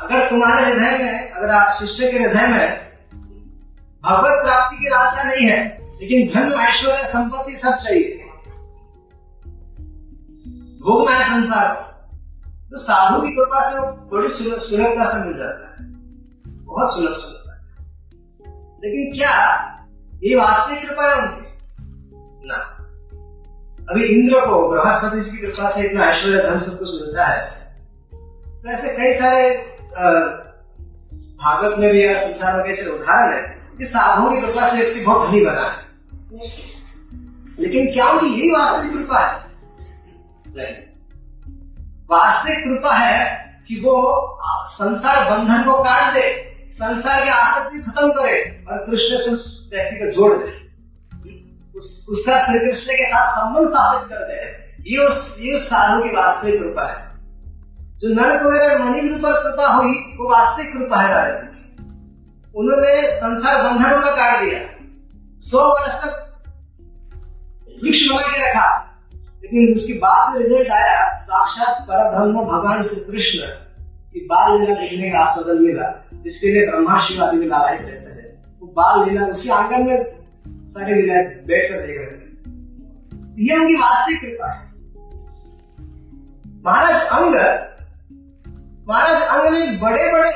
अगर 0.00 0.30
तुम्हारे 0.30 0.66
हृदय 0.66 1.04
में, 1.04 1.30
अगर 1.30 1.50
आप 1.50 1.72
शिष्य 1.72 2.10
के 2.10 2.18
हृदय 2.18 2.46
में 2.46 2.86
भगवत 4.04 4.44
प्राप्ति 4.44 4.76
की 4.76 4.88
लालसा 4.88 5.22
नहीं 5.22 5.46
है, 5.46 5.78
लेकिन 6.00 6.28
धन, 6.34 6.52
ऐश्वर्य, 6.52 7.04
संपत्ति 7.06 7.52
सब 7.52 7.74
चाहिए। 7.74 8.22
भोगना 10.80 11.16
है 11.16 11.24
संसार। 11.24 11.86
तो 12.70 12.78
साधु 12.78 13.22
की 13.22 13.28
कृपा 13.28 13.60
से 13.60 13.78
थोड़ी 14.12 14.28
सुलभता 14.28 15.04
से 15.04 15.26
मिल 15.26 15.36
जाता 15.36 15.66
है। 15.66 15.95
बहुत 16.76 16.96
सुलभ 16.96 17.14
से 17.14 17.26
मिलता 17.28 17.54
है। 17.56 17.76
लेकिन 18.84 19.18
क्या 19.18 19.62
ये 20.24 20.36
वास्तविक 20.36 20.88
कृपा 20.88 21.14
है 21.14 21.22
उनकी? 21.22 21.58
ना। 22.44 22.56
अभी 23.90 24.04
इंद्र 24.04 24.40
को, 24.40 24.68
बृहस्पति 24.68 25.30
की 25.30 25.38
कृपा 25.38 25.68
से 25.68 25.82
इतना 25.82 26.04
ऐश्वर्य, 26.04 26.50
धन 26.50 26.58
सब 26.58 26.78
कुछ 26.78 26.88
मिलता 26.88 27.26
है। 27.26 27.50
तो 28.62 28.68
ऐसे 28.68 28.96
कई 28.96 29.12
सारे 29.12 29.56
भागवत 31.14 31.78
में 31.78 31.92
भी 31.92 32.06
या 32.06 32.18
संसार 32.18 32.56
में 32.56 32.66
कैसे 32.66 32.90
उदाहरण 32.90 33.36
है? 33.36 33.68
कि 33.78 33.84
साधुओं 33.84 34.30
की 34.30 34.40
कृपा 34.40 34.68
से 34.68 34.76
व्यक्ति 34.76 35.00
बहुत 35.00 35.28
धनी 35.28 35.44
बना 35.44 35.62
है। 35.62 35.86
लेकिन 37.58 37.92
क्या 37.92 38.08
उनकी 38.08 38.26
यही 38.26 38.50
वास्तविक 38.50 38.92
कृपा 38.92 39.18
है? 39.18 39.46
नहीं। 40.56 40.74
वास्तविक 42.10 42.64
कृपा 42.64 42.94
है 42.94 43.46
कि 43.68 43.74
वो 43.74 44.22
संसार 44.66 45.30
बंधन 45.30 45.62
को 45.62 45.82
काट 45.82 46.14
दे। 46.14 46.45
संसार 46.76 47.24
की 47.24 47.28
आसक्ति 47.28 47.78
खत्म 47.78 48.08
करे 48.08 48.64
और 48.70 48.78
कृष्ण 48.78 49.16
से 49.16 49.30
उस 49.30 49.70
व्यक्ति 49.74 49.96
को 49.96 50.10
जोड़ 50.10 50.32
दे। 50.38 50.66
उस, 51.78 52.06
उसका 52.08 52.46
श्री 52.46 52.58
कृष्ण 52.58 52.92
के 52.92 53.06
साथ 53.06 53.24
संबंध 53.24 53.68
स्थापित 53.68 54.08
कर 54.08 54.24
दे। 54.24 54.66
ये 54.92 54.98
उस 54.98 55.38
ये 55.40 55.54
उस 55.54 55.66
साधु 55.66 56.02
की 56.04 56.10
वास्तविक 56.10 56.62
कृपा 56.62 56.86
है। 56.86 57.06
जो 57.98 58.08
नरक 58.08 58.42
वगैरह 58.46 58.84
मणि 58.84 59.00
ऊपर 59.00 59.32
कृपा 59.32 59.66
हुई 59.66 59.92
वो 59.92 60.28
वास्तविक 60.30 60.72
कृपा 60.72 60.96
है 60.96 61.08
नारद 61.08 61.38
जी 61.38 61.56
उन्होंने 62.56 63.08
संसार 63.08 63.62
बंधनों 63.62 64.02
का 64.02 64.10
काट 64.10 64.44
दिया। 64.44 64.60
सौ 65.40 65.58
वर्ष 65.58 65.94
तक 65.94 66.42
वृक्ष 67.84 68.08
बना 68.08 68.26
के 68.26 68.50
रखा। 68.50 68.82
लेकिन 69.14 69.74
उसके 69.74 69.92
बाद 69.92 70.36
रिज़ल्ट 70.36 70.70
आया 70.70 71.14
साक्षात 71.14 71.82
पर 71.82 72.10
ब्रह्म 72.10 72.44
भगवान 72.44 72.82
श्री 72.82 73.00
कृष्ण। 73.00 73.65
की 74.16 74.24
बाल 74.26 74.60
लीला 74.60 74.74
देखने 74.74 75.10
का 75.10 75.18
आस्वादन 75.18 75.62
मिला 75.62 75.86
जिसके 76.14 76.50
लिए 76.50 76.66
ब्रह्मा 76.66 76.98
शिव 76.98 77.22
आदि 77.24 77.36
में 77.36 77.46
लाभायित 77.46 77.80
रहते 77.80 78.10
हैं, 78.10 78.60
वो 78.60 78.66
बाल 78.76 79.08
लीला 79.08 79.26
उसी 79.26 79.48
आँगन 79.48 79.82
में 79.86 79.96
सारे 80.66 80.94
लीला 80.94 81.14
बैठ 81.48 81.70
कर 81.72 81.80
देख 81.80 81.98
रहे 81.98 82.12
थे 82.12 83.44
ये 83.44 83.56
उनकी 83.56 83.74
वास्तविक 83.76 84.20
कृपा 84.20 84.52
है। 84.52 84.64
महाराज 86.64 87.02
अंग 87.16 87.34
महाराज 88.88 89.22
अंग 89.24 89.52
ने 89.54 89.66
बड़े 89.78 90.12
बड़े 90.12 90.30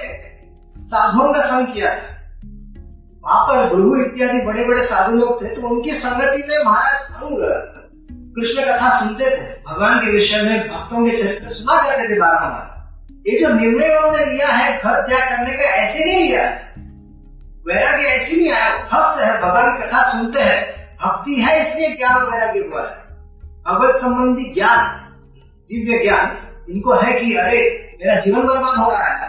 साधुओं 0.85 1.33
का 1.33 1.41
संग 1.43 1.73
किया 1.75 1.95
था 1.95 2.09
वहाँ 3.25 3.43
पर 3.45 3.69
गुरु 3.69 3.97
इत्यादि 4.03 4.41
बड़े 4.47 4.65
बड़े 4.65 4.83
साधु 4.83 5.17
लोग 5.17 5.43
थे 5.43 5.55
तो 5.55 5.69
उनकी 5.69 5.95
संगति 5.95 6.43
में 6.49 6.65
महाराज 6.65 7.01
अंग 7.01 7.39
कृष्ण 8.37 8.63
कथा 8.63 8.91
सुनते 8.99 9.31
थे। 9.31 9.49
भगवान 9.69 9.99
के 9.99 10.13
विषय 10.13 10.43
में 10.43 10.69
भक्तों 10.69 11.05
के 11.07 11.17
चरित्र 11.17 11.49
सुना 11.49 11.81
करते 11.83 12.09
थे 12.09 12.19
बारह 12.21 12.39
बारम्बार 12.39 12.80
ये 13.25 13.39
जो 13.39 13.49
निर्णय 13.55 13.97
उन्होंने 13.97 14.25
लिया 14.27 14.47
है 14.49 14.71
घर 14.73 15.01
त्याग 15.09 15.29
करने 15.31 15.57
का 15.57 15.65
ऐसे 15.77 16.05
नहीं 16.05 16.23
लिया 16.23 16.43
है। 16.43 16.55
वैराग्य 17.67 18.07
ऐसे 18.09 18.37
नहीं 18.37 18.51
आया। 18.51 18.71
भक्त 18.93 19.21
है 19.23 19.33
भगवान 19.41 19.67
की 19.73 19.83
कथा 19.83 20.03
सुनते 20.13 20.43
हैं। 20.43 20.61
भक्ति 21.03 21.35
है 21.41 21.61
इसलिए 21.61 21.89
ज्ञान 21.97 22.15
और 22.15 22.31
वैराग्य 22.31 22.61
हुआ 22.61 22.83
है। 22.83 22.97
भगवत 23.67 23.97
संबंधी 23.97 24.45
ज्ञान 24.55 24.87
दिव्य 25.71 25.99
ज्ञान 26.03 26.37
इनको 26.71 26.95
है 26.95 27.13
कि 27.21 27.35
अरे 27.37 27.61
मेरा 28.01 28.15
जीवन 28.21 28.43
बर्बाद 28.43 28.79
हो 28.79 28.91
रहा 28.91 29.05
है। 29.05 29.29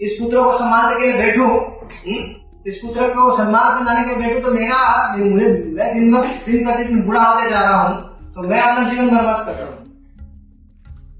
इस 0.00 0.16
पुत्र 0.20 0.42
को 0.42 0.52
संभालने 0.58 1.00
के 1.00 1.06
लिए 1.06 1.22
बैठू 1.22 1.44
हम्म, 1.44 2.22
इस 2.66 2.80
पुत्र 2.84 3.08
को 3.14 3.36
सम्मान 3.36 3.78
बनाने 3.78 4.08
के 4.08 4.14
लिए 4.14 4.26
बैठू 4.26 4.40
तो 4.40 4.54
मेरा 4.54 5.16
मुझे 5.16 5.48
मैं 5.76 5.92
दिन 5.94 6.12
दिन 6.12 6.64
प्रतिदिन 6.64 7.02
बूढ़ा 7.02 7.22
होते 7.22 7.50
जा 7.50 7.60
रहा 7.60 7.82
हूँ 7.82 8.32
तो 8.34 8.48
मैं 8.48 8.60
अपना 8.60 8.88
जीवन 8.88 9.16
बर्बाद 9.16 9.46
कर 9.46 9.52
रहा 9.52 9.68
हूँ। 9.68 9.79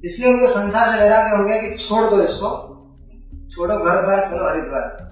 इसलिए 0.05 0.33
उनको 0.33 0.47
संसार 0.47 0.93
से 0.93 0.99
वैराग्य 0.99 1.37
हो 1.37 1.45
गया 1.45 1.57
कि 1.63 1.77
छोड़ 1.77 2.05
दो 2.07 2.23
इसको। 2.23 2.51
छोड़ो 3.55 3.77
घर 3.77 4.03
बार 4.07 4.25
चलो 4.27 4.49
हरिद्वार। 4.49 5.09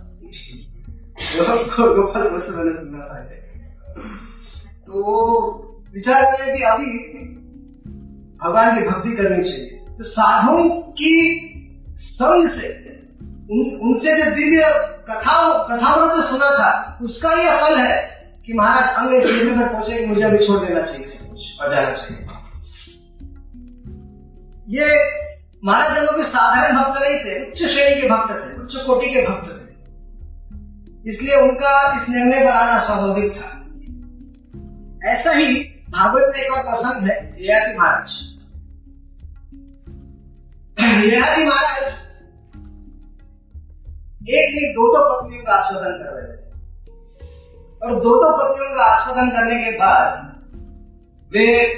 गोपाल 1.78 2.22
मैंने 2.22 2.76
सुना 2.76 2.98
था 2.98 3.16
तो 4.86 5.00
विचार 5.94 6.22
करें 6.22 6.56
कि 6.56 6.62
अभी 6.62 6.86
भगवान 8.38 8.78
की 8.78 8.86
भक्ति 8.88 9.12
करनी 9.12 9.42
चाहिए। 9.42 9.70
तो 9.98 10.04
साधुओं 10.04 10.68
की 10.92 11.14
संग 11.94 12.48
से 12.48 12.68
उन, 13.50 13.78
उनसे 13.82 14.16
जो 14.16 14.30
दिव्य 14.30 14.62
कथा 15.10 15.36
कथाओं 15.64 16.08
जो 16.08 16.22
सुना 16.22 16.50
था 16.50 16.98
उसका 17.02 17.32
यह 17.32 17.60
फल 17.60 17.76
है 17.76 17.96
कि 18.46 18.52
महाराज 18.52 18.96
अंग 18.96 19.14
इस 19.14 19.24
पर 19.24 19.68
पहुँचे 19.68 19.98
कि 19.98 20.06
मुझे 20.06 20.22
अभी 20.22 20.38
छोड़ 20.38 20.64
देना 20.64 20.82
चाहिए 20.82 21.06
सब 21.06 21.30
कुछ 21.30 21.60
और 21.60 21.70
जाना 21.70 21.90
चाहिए। 21.90 22.27
ये 24.68 24.86
महाराज 25.64 25.98
अंगों 25.98 26.16
के 26.16 26.22
साधारण 26.22 26.76
भक्त 26.76 27.02
नहीं 27.02 27.18
थे, 27.18 27.50
उच्च 27.50 27.62
श्रेणी 27.62 28.00
के 28.00 28.08
भक्त 28.08 28.32
थे, 28.32 28.62
उच्च 28.62 28.76
कोटि 28.76 29.06
के 29.06 29.26
भक्त 29.26 29.50
थे। 29.50 29.68
इसलिए 31.10 31.36
उनका 31.36 31.96
इस 31.96 32.08
निर्णय 32.08 32.40
पर 32.40 32.50
आना 32.50 32.78
स्वाभाविक 32.78 33.32
था। 33.32 33.54
ऐसा 35.10 35.30
ही 35.30 35.54
भागवत 35.90 36.32
में 36.36 36.42
एक 36.44 36.52
और 36.52 36.62
प्रसंग 36.62 37.08
है, 37.08 37.44
ययाति 37.44 37.78
महाराज। 37.78 38.10
ययाति 41.04 41.44
महाराज 41.44 41.92
एक 44.28 44.54
दिन 44.54 44.72
दो 44.72 44.88
दो 44.88 45.00
पत्नियों 45.12 45.44
का 45.44 45.52
आस्वादन 45.52 45.90
कर 45.90 46.14
रहे 46.14 46.36
थे। 46.36 46.50
और 47.82 47.94
दो 47.94 48.14
दो 48.14 48.36
पत्नियों 48.36 48.74
का 48.74 48.84
आस्वादन 48.84 49.30
करने 49.30 49.64
के 49.64 49.70
बाद 49.70 50.28
वे 51.32 51.74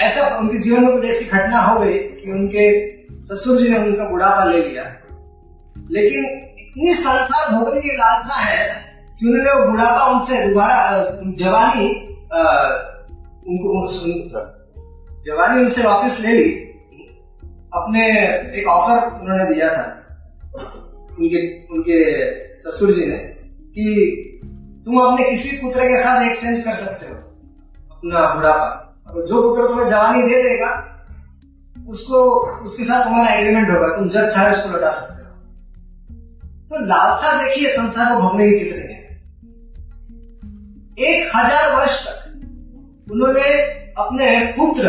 ऐसा 0.00 0.26
उनके 0.38 0.58
जीवन 0.58 0.84
में 0.84 0.92
कुछ 0.92 1.04
ऐसी 1.04 1.24
घटना 1.30 1.58
हो 1.60 1.78
गई 1.80 1.98
कि 1.98 2.30
उनके 2.32 2.64
ससुर 3.22 3.60
जी 3.60 3.68
ने 3.68 3.78
उनका 3.78 4.04
बुढ़ापा 4.04 4.44
ले 4.44 4.58
लिया। 4.58 4.84
लेकिन 5.90 6.24
इतनी 6.60 6.94
संसार 6.94 7.52
भोगने 7.52 7.80
की 7.80 7.96
लालसा 7.96 8.34
है 8.34 8.66
कि 9.20 9.26
उन्होंने 9.26 9.52
वो 9.52 9.70
बुढ़ापा 9.70 10.06
उनसे 10.06 10.46
दोबारा 10.46 10.78
जवानी 11.38 11.88
उनको 13.46 13.70
जवानी 15.24 15.60
उनसे 15.60 15.82
वापस 15.82 16.20
ले 16.26 16.32
ली। 16.32 16.50
अपने 17.72 18.04
एक 18.60 18.66
ऑफ़र 18.68 18.96
उन्होंने 19.20 19.54
दिया 19.54 19.68
था, 19.68 19.84
उनके 21.12 21.40
उनके 21.66 21.98
ससुर 22.56 22.92
जी 22.92 23.06
ने, 23.06 23.16
कि 23.16 24.82
तुम 24.86 25.00
अपने 25.00 25.28
किसी 25.30 25.56
पुत्र 25.56 25.88
के 25.88 26.00
साथ 26.02 26.22
एक्सचेंज 26.22 26.64
कर 26.64 26.74
सकते 26.76 27.06
हो, 27.06 27.14
अपना 27.92 28.34
बुढ़ापा। 28.34 28.89
और 29.10 29.26
जो 29.26 29.42
पुत्र 29.42 29.68
तुम्हें 29.68 29.88
जवानी 29.88 30.22
दे 30.22 30.42
देगा, 30.42 30.70
उसको, 31.88 32.18
उसके 32.64 32.84
साथ 32.84 33.04
तुम्हारा 33.04 33.30
एग्रीमेंट 33.30 33.70
होगा, 33.70 33.88
तुम 33.96 34.08
जब 34.08 34.30
चाहे 34.30 34.56
उसको 34.56 34.68
लौटा 34.68 34.90
सकते 34.90 35.22
हो। 35.22 35.30
तो 36.70 36.84
लालसा 36.86 37.32
देखिए 37.42 37.68
संसार 37.68 38.14
को 38.14 38.20
भोगने 38.22 38.50
की 38.50 38.58
कितनी 38.58 38.94
है। 38.94 38.98
एक 40.98 41.36
हज़ार 41.36 41.74
वर्ष 41.76 42.06
तक 42.06 43.12
उन्होंने 43.12 43.48
अपने 43.98 44.26
पुत्र 44.58 44.88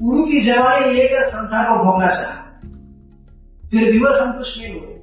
गुरु 0.00 0.24
की 0.26 0.40
जवानी 0.40 0.90
लेकर 0.90 1.24
संसार 1.28 1.68
को 1.68 1.84
भोगना 1.84 2.10
चाहा। 2.10 2.38
फिर 3.70 3.90
भी 3.92 3.98
वह 3.98 4.12
संतुष्ट 4.12 4.58
नहीं 4.58 4.74
हुए। 4.74 4.94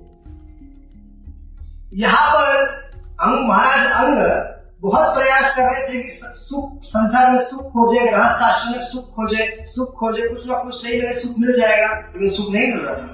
यहाँ 1.93 2.29
पर 2.29 2.65
अंग, 3.21 3.47
महाराज 3.49 3.91
अंग 3.91 4.17
बहुत 4.81 5.15
प्रयास 5.15 5.55
कर 5.55 5.61
रहे 5.61 5.87
थे 5.87 6.01
कि 6.01 6.09
सुख, 6.11 6.83
संसार 6.83 7.31
में 7.31 7.39
सुख 7.39 7.61
खोजे 7.61 7.99
गृहस्थ 7.99 8.41
आश्रम 8.41 8.71
में 8.71 8.79
सुख 8.79 9.05
खोजे 9.15 9.65
सुख 9.65 9.87
खोजे 9.99 10.27
कुछ 10.27 10.47
ना 10.47 10.63
कुछ 10.63 10.73
सही 10.73 11.01
लगे 11.01 11.13
सुख 11.13 11.31
मिल 11.39 11.59
जाएगा, 11.59 11.93
लेकिन 11.93 12.29
सुख 12.29 12.53
नहीं 12.53 12.67
मिल 12.73 12.81
रहा 12.81 12.95
था। 12.95 13.07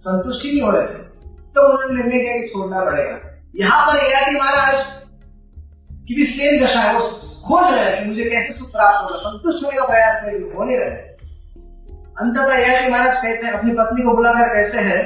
संतुष्टि 0.00 0.48
नहीं 0.48 0.62
हो 0.62 0.70
रहे 0.70 0.82
थे। 0.82 1.02
तो 1.54 1.68
उन्होंने 1.68 2.02
निर्णय 2.02 2.20
किया 2.20 2.36
कि 2.36 2.46
छोड़ना 2.46 2.80
पड़ेगा। 2.80 3.42
यहाँ 3.56 3.86
पर 3.86 3.96
यह 3.96 4.26
कि 4.30 4.36
महाराज 4.36 4.84
की 6.08 6.14
भी 6.14 6.24
सेम 6.24 6.64
दशा 6.64 6.80
है, 6.80 6.94
वो 6.94 7.00
खोज 7.46 7.72
रहे 7.72 7.84
हैं 7.84 8.02
कि 8.02 8.08
मुझे 8.08 8.24
कैसे 8.24 8.52
सुख 8.52 8.72
प्राप्त 8.72 9.04
होगा। 9.04 9.16
संतुष्ट 9.16 9.64
होने 9.64 9.76
का 9.76 9.86
प्रयास 9.86 10.22
में 10.24 10.54
हो 10.54 10.64
नहीं 10.64 10.78
रहे। 10.78 11.10
अंततः 12.20 12.56
यह 12.56 12.88
महाराज 12.90 13.18
कहते 13.18 13.46
हैं, 13.46 13.52
अपनी 13.52 13.72
पत्नी 13.72 14.02
को 14.02 14.16
बुलाकर 14.16 14.48
कहते 14.54 14.78
हैं 14.78 15.00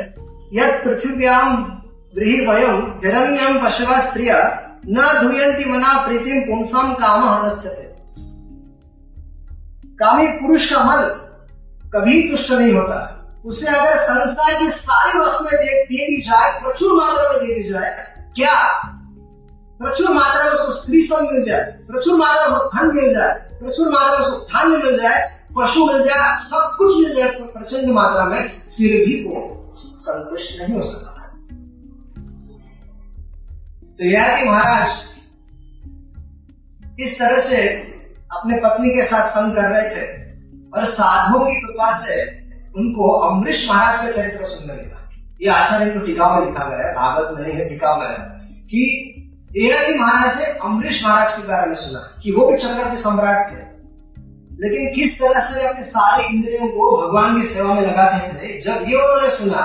यद 0.54 0.84
पृथ्व्याम 0.84 1.64
गृही 2.16 2.46
वयम 2.46 3.00
हिरण्यम 3.04 3.66
पशवा 3.66 4.00
स्त्रिया 4.00 4.60
न 4.88 5.12
धुयंती 5.22 5.64
मना 5.72 5.92
प्रीतिम 6.06 6.40
पुंसम 6.40 6.92
काम 6.94 7.28
हदस्यते 7.28 7.82
कामी 9.98 10.26
पुरुष 10.26 10.70
का 10.70 10.82
मन 10.84 11.02
कभी 11.94 12.30
तुष्ट 12.30 12.50
नहीं 12.52 12.72
होता। 12.74 12.98
उसे 13.46 13.66
अगर 13.66 13.96
संसार 13.96 14.58
की 14.58 14.70
सारी 14.70 15.18
वस्तुएँ 15.18 15.52
दे 15.52 16.06
दी 16.06 16.20
जाए, 16.22 16.60
प्रचुर 16.60 16.92
मात्रा 16.96 17.28
में 17.28 17.38
दे 17.38 17.54
दी 17.54 17.68
जाए, 17.68 17.90
क्या? 18.36 18.54
प्रचुर 19.78 20.10
मात्रा 20.10 20.44
में 20.44 20.50
उसको 20.50 20.72
स्त्री 20.72 21.02
संग 21.02 21.30
मिल 21.32 21.44
जाए, 21.44 21.62
प्रचुर 21.62 22.18
मात्रा 22.18 22.48
में 22.48 22.58
धन 22.58 22.94
मिल 22.96 23.14
जाए, 23.14 23.32
प्रचुर 23.60 23.88
मात्रा 23.88 24.10
में 24.10 24.18
उसको 24.18 24.36
धान्य 24.38 24.76
मिल 24.76 25.00
जाए, 25.00 25.22
पशु 25.58 25.86
मिल 25.86 26.02
जाए, 26.02 26.38
सब 26.40 26.74
कुछ 26.78 26.96
मिल 26.96 27.14
जाए 27.14 27.30
प्रचंड 27.30 27.90
मात्रा 27.90 28.24
में 28.24 28.40
फिर 28.76 29.04
भी 29.06 29.24
वो 29.24 29.36
संतुष्ट 29.96 30.62
नहीं 30.62 30.74
हो 30.74 30.82
सकता। 30.82 31.13
तो 33.98 34.04
यदि 34.04 34.48
महाराज 34.50 34.88
इस 37.00 37.18
तरह 37.18 37.40
से 37.40 37.58
अपने 38.32 38.56
पत्नी 38.56 38.88
के 38.88 39.04
साथ 39.04 39.26
संग 39.28 39.54
कर 39.56 39.68
रहे 39.70 39.88
थे 39.90 40.04
और 40.70 40.84
साधुओं 40.84 41.44
की 41.46 41.60
कृपा 41.60 41.90
से 41.98 42.16
उनको 42.76 43.10
अमरीश 43.20 43.68
महाराज 43.70 43.98
का 43.98 44.10
चरित्र 44.12 44.44
सुनने 44.44 44.74
मिला। 44.74 44.98
ये 45.42 45.48
आचार्य 45.50 45.90
को 45.90 46.00
टीका 46.06 46.28
में 46.30 46.46
लिखा 46.46 46.64
गया 46.64 46.86
है, 46.86 46.92
भागवत 46.94 47.38
में 47.38 47.42
नहीं 47.46 47.54
है, 47.54 47.68
टीका 47.68 47.96
में 47.96 48.06
है 48.06 48.16
कि 48.64 48.80
एरादी 49.58 49.98
महाराज 49.98 50.38
ने 50.38 50.46
अमरीश 50.64 51.04
महाराज 51.04 51.32
के 51.32 51.42
बारे 51.48 51.66
में 51.66 51.74
सुना 51.76 52.00
कि 52.22 52.32
वो 52.32 52.46
भी 52.46 52.56
चक्रवर्ती 52.56 52.98
सम्राट 52.98 53.40
थे। 53.52 53.62
लेकिन 54.60 54.94
किस 54.94 55.18
तरह 55.20 55.40
से 55.40 55.66
अपने 55.66 55.82
सारे 55.84 56.24
इंद्रियों 56.26 56.66
को 56.68 56.84
भगवान 56.98 57.30
की 57.36 57.46
सेवा 57.46 57.74
में 57.74 57.82
लगाते 57.82 58.20
थे, 58.32 58.60
जब 58.60 58.76
ये 58.88 58.96
उन्होंने 58.96 59.30
सुना 59.30 59.64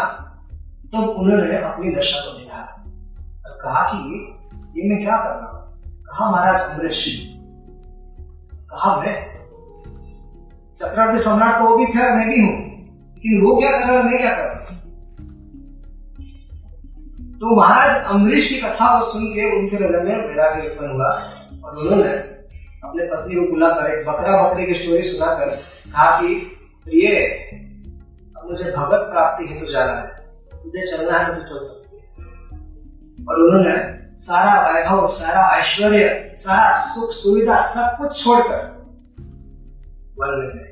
तो 0.93 0.97
उन्होंने 0.97 1.57
अपनी 1.57 1.95
दशा 1.95 2.19
को 2.19 2.31
देखा 2.37 2.57
और 2.57 2.78
कहा 3.59 3.83
कि 3.91 3.97
ये 4.75 4.89
मैं 4.89 5.03
क्या 5.03 5.17
कर 5.17 5.29
रहा 5.29 5.47
कहा 6.09 6.31
महाराज 6.31 6.61
अमरीश 6.61 7.05
कहा 8.53 8.95
मैं? 8.99 9.15
चक्रवर्ती 10.79 11.19
सम्राट 11.19 11.57
तो 11.59 11.65
वो 11.65 11.77
भी 11.77 11.85
थे 11.85 12.15
मैं 12.15 12.29
भी 12.29 12.41
हूँ। 12.41 12.57
लेकिन 13.13 13.41
वो 13.41 13.55
क्या 13.55 13.71
कर 13.71 13.93
रहा 13.93 14.03
मैं 14.03 14.17
क्या 14.17 14.35
कर 14.35 14.43
रहा 14.43 14.55
तो 17.39 17.55
महाराज, 17.55 18.03
अमरीश 18.05 18.47
की 18.47 18.55
कथा 18.61 18.99
को 18.99 19.05
सुन 19.05 19.25
के 19.25 19.59
उनके 19.59 19.75
हृदय 19.75 20.01
में 20.01 20.27
वैराग्य 20.27 20.69
उत्पन्न 20.69 20.91
हुआ 20.91 21.11
और 21.63 21.77
उन्होंने 21.77 22.09
अपने 22.83 23.03
पत्नी 23.03 23.35
को 23.35 23.41
बुलाकर 23.41 23.91
एक 23.91 24.05
बकरा 24.05 24.43
बकरी 24.43 24.65
की 24.65 24.73
स्टोरी 24.73 25.01
सुनाकर 25.01 25.49
कहा 25.93 26.21
कि, 26.21 26.35
प्रिय, 26.83 27.07
अब 28.37 28.47
मुझे 28.47 28.71
भगवत 28.71 28.99
प्राप्ति 28.99 29.45
हेतु 29.45 29.71
जाना 29.71 29.93
है। 29.93 30.07
मुझे 30.65 30.97
चलना 30.97 31.17
है 31.17 31.25
तो 31.35 31.41
चल 31.43 31.65
सकती 31.65 31.88
और 33.27 33.35
उन्होंने 33.39 33.75
सारा 34.19 34.53
वैभव, 34.63 35.07
सारा 35.07 35.41
ऐश्वर्य, 35.57 36.33
सारा 36.37 36.71
सुख, 36.83 37.11
सुविधा 37.13 37.57
सब 37.65 37.97
कुछ 37.97 38.23
छोड़कर 38.23 38.61
वन 40.17 40.29
में 40.39 40.49
गए। 40.49 40.69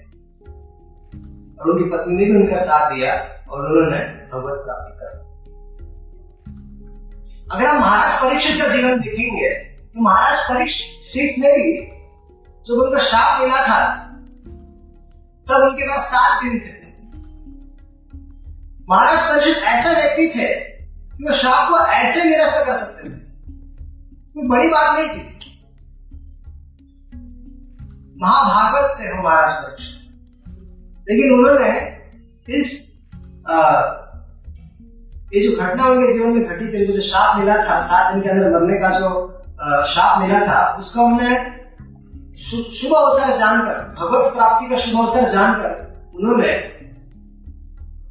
और 1.57 1.69
उनकी 1.69 1.89
पत्नी 1.89 2.15
ने 2.15 2.25
भी 2.25 2.35
उनका 2.35 2.57
साथ 2.63 2.91
दिया 2.91 3.13
और 3.49 3.65
उन्होंने 3.65 3.99
भगवत 4.33 4.63
प्राप्ति 4.65 4.93
कर 4.99 5.15
अगर 7.51 7.65
हम 7.65 7.79
महाराज 7.79 8.21
परीक्षित 8.21 8.61
का 8.61 8.67
जीवन 8.67 8.99
देखेंगे 8.99 9.49
तो 9.49 10.01
महाराज 10.03 10.39
परीक्षित 10.49 11.37
ने 11.39 11.51
भी 11.51 11.69
जब 12.67 12.81
उनका 12.83 12.99
श्राप 12.99 13.41
मिला 13.41 13.59
था, 13.67 13.79
तब 15.47 15.63
उनके 15.63 15.85
पास 15.85 16.01
सात 16.05 16.43
दिन 16.43 16.59
थे। 16.59 16.75
महाराज 18.89 19.19
परीक्षित 19.29 19.63
ऐसे 19.65 19.89
व्यक्ति 19.95 20.27
थे 20.35 20.47
वो 21.21 21.33
शाप 21.33 21.69
को 21.69 21.77
ऐसे 21.79 22.23
निरस्त 22.23 22.65
कर 22.67 22.75
सकते 22.77 23.09
थे। 23.09 23.15
कोई 24.33 24.47
बड़ी 24.47 24.67
बात 24.69 24.99
नहीं 24.99 25.09
थी। 25.09 25.23
महाभागवत 28.21 28.99
थे 28.99 29.23
महाराज 29.23 29.51
परीक्षित 29.51 29.93
लेकिन 31.09 31.33
उन्होंने 31.33 31.69
इस 32.49 32.93
आ, 33.49 33.57
ये 35.33 35.41
जो 35.41 35.55
घटना 35.61 35.85
उनके 35.85 36.13
जीवन 36.13 36.29
में 36.29 36.43
घटी 36.47 36.65
थी 36.65 36.93
जो 36.93 36.99
शाप 36.99 37.37
मिला 37.39 37.57
था 37.57 37.79
सात 37.79 38.13
दिन 38.13 38.23
के 38.23 38.29
अंदर 38.29 38.49
मरने 38.51 38.79
का 38.79 38.89
जो 38.89 39.09
शाप 39.85 40.21
मिला 40.21 40.39
था 40.39 40.75
उसका 40.79 41.01
उन्होंने 41.01 41.35
शुभ 42.73 42.93
अवसर 42.93 43.37
जानकर 43.37 43.81
भगवत 43.99 44.33
प्राप्ति 44.33 44.69
का 44.69 44.77
शुभ 44.77 44.99
अवसर 44.99 45.31
जानकर 45.31 45.69
उन्होंने 46.15 46.53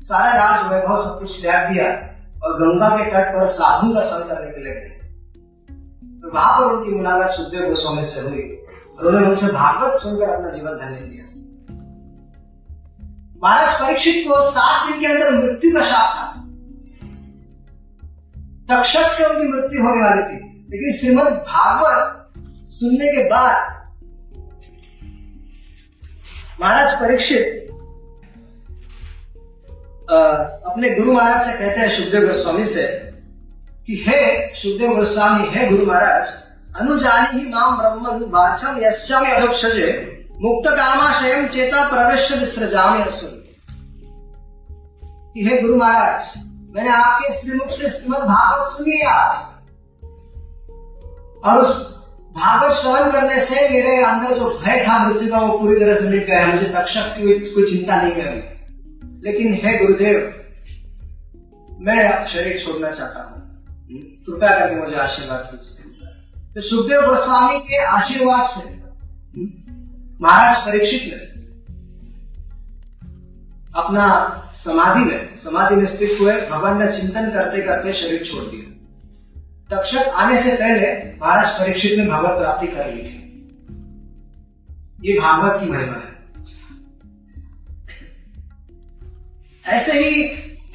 सारा 0.05 0.33
राज 0.33 0.73
वैभव 0.73 0.97
सब 1.05 1.19
कुछ 1.19 1.41
त्याग 1.43 1.73
दिया। 1.73 2.16
और 2.47 2.61
गंगा 2.61 2.89
के 2.97 3.11
तट 3.11 3.35
पर 3.35 3.45
साधु 3.45 3.95
का 3.95 4.01
संग 4.01 4.31
करने 4.31 4.51
के 4.51 4.65
लिए 4.65 4.73
गए। 4.73 4.93
तो 6.21 6.35
वहाँ 6.35 6.61
पर 6.61 6.75
उनकी 6.75 6.91
मुलाकात 6.91 7.31
सुखदेव 7.31 7.69
गोस्वामी 7.69 8.05
से 8.05 8.21
हुई 8.21 8.43
और 8.99 9.07
उन्होंने 9.07 9.27
उनसे 9.27 9.47
भागवत 9.47 10.01
सुनकर 10.01 10.31
अपना 10.31 10.51
जीवन 10.51 10.71
धन्य 10.71 11.01
लिया 11.01 11.27
महाराज 13.43 13.81
परीक्षित 13.81 14.25
को 14.29 14.41
सात 14.51 14.91
दिन 14.91 15.01
के 15.01 15.07
अंदर 15.07 15.31
मृत्यु 15.39 15.73
का 15.75 15.81
शाप 15.81 16.15
था। 16.17 16.43
तक्षक 18.71 19.13
से 19.13 19.25
उनकी 19.25 19.49
मृत्यु 19.49 19.83
होने 19.83 20.01
वाली 20.01 20.23
थी। 20.23 20.67
लेकिन 20.71 20.97
श्रीमद 20.97 21.33
भागवत 21.49 22.33
सुनने 22.69 23.07
के 23.07 23.29
बाद 23.29 23.75
महाराज 26.61 27.01
परीक्षित 27.01 27.66
अपने 30.09 30.91
गुरु 30.91 31.13
महाराज 31.13 31.47
से 31.47 31.53
कहते 31.59 31.81
हैं 31.81 31.89
सुखदेव 31.91 32.27
गोस्वामी 32.27 32.65
से 32.65 32.83
कि 33.87 34.05
हे 34.07 34.21
सुखदेव 34.55 34.95
गोस्वामी, 34.97 35.49
हे 35.49 35.69
गुरु 35.69 35.87
महाराज, 35.87 36.29
अनुजानी 36.81 37.39
ही 37.39 37.49
नाम 37.51 37.77
ब्रह्मन 37.79 38.25
वाचम 38.31 38.79
यश्यामि 38.83 39.31
अधोक्षजे, 39.31 39.91
मुक्त 40.41 40.71
कामाशयम 40.71 41.47
चेता 41.49 41.89
प्रवेश 41.89 42.33
विसृजामि 42.33 43.03
असुर। 43.03 43.35
हे 45.39 45.61
गुरु 45.63 45.77
महाराज, 45.77 46.33
मैंने 46.77 46.91
आपके 46.91 47.33
श्रीमुख 47.41 47.71
से 47.71 47.91
श्रीमद 47.91 48.25
भागवत 48.25 48.77
सुन 48.77 48.87
लिया 48.87 49.15
और 51.45 51.63
उस 51.63 51.77
भागवत 52.37 52.75
श्रवण 52.75 53.11
करने 53.11 53.41
से 53.41 53.69
मेरे 53.71 54.03
अंदर 54.05 54.37
जो 54.39 54.59
भय 54.59 54.85
था, 54.89 54.99
मृत्यु 54.99 55.31
का, 55.31 55.39
वो 55.39 55.59
पूरी 55.59 55.81
तरह 55.81 55.95
से 55.95 56.09
मिट 56.09 56.27
गया 56.27 56.47
मुझे 56.47 56.69
तक्षक 56.75 57.15
की 57.17 57.39
कोई 57.55 57.65
चिंता 57.67 58.03
नहीं 58.03 58.13
है 58.15 58.56
लेकिन 59.27 59.53
हे 59.65 59.77
गुरुदेव 59.79 60.19
मैं 61.81 62.27
शरीर 62.27 62.59
छोड़ना 62.59 62.91
चाहता 62.91 63.23
हूँ। 63.23 63.41
कृपया 64.27 64.59
करके 64.59 64.77
मुझे 64.77 64.97
आशीर्वाद 64.97 65.49
कीजिए 65.51 65.75
तो 66.55 66.61
सुखदेव 66.61 67.01
गोस्वामी 67.01 67.59
के 67.61 67.83
आशीर्वाद 67.85 68.49
से 68.49 68.75
महाराज 70.21 70.57
परीक्षित 70.67 71.03
ने 71.05 71.25
अपना 73.75 74.07
समाधि 74.55 75.05
में 75.05 75.33
समाधि 75.35 75.77
में 75.77 75.87
स्थित 75.87 76.17
हुए 76.21 76.35
भगवान 76.51 76.79
का 76.79 76.91
चिंतन 76.91 77.31
करते 77.31 77.63
करते 77.63 77.93
शरीर 77.93 78.25
छोड़ 78.25 78.45
दिया। 78.45 78.67
तक्षक 79.71 80.09
आने 80.17 80.43
से 80.43 80.55
पहले 80.55 80.89
महाराज 81.21 81.51
परीक्षित 81.59 81.99
ने 81.99 82.05
भगवत 82.07 82.39
प्राप्ति 82.39 82.67
कर 82.67 82.93
ली 82.95 83.03
थी। 83.03 83.19
ये 85.05 85.19
भागवत 85.19 85.61
की 85.61 85.71
महिमा 85.71 85.97
है। 85.97 86.16
ऐसे 89.67 89.93
ही 89.93 90.21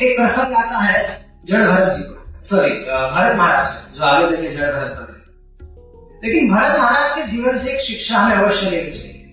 एक 0.02 0.18
प्रसंग 0.20 0.54
आता 0.54 0.78
है 0.78 1.04
जड़ 1.46 1.62
भरत 1.62 1.98
जी 1.98 2.04
को। 2.04 2.44
सॉरी 2.44 2.70
भरत 2.70 3.38
महाराज 3.38 3.68
का, 3.68 3.94
जो 3.96 4.04
आगे 4.04 4.36
जाके 4.36 4.56
जड़ 4.58 4.72
भरत 4.72 4.92
बने। 4.92 6.28
लेकिन 6.28 6.50
भरत 6.50 6.80
महाराज 6.80 7.16
के 7.16 7.24
जीवन 7.24 7.58
से 7.58 7.72
एक 7.72 7.80
शिक्षा 7.82 8.18
हमें 8.18 8.36
अवश्य 8.36 8.70
लेनी 8.70 8.92
चाहिए। 8.92 9.24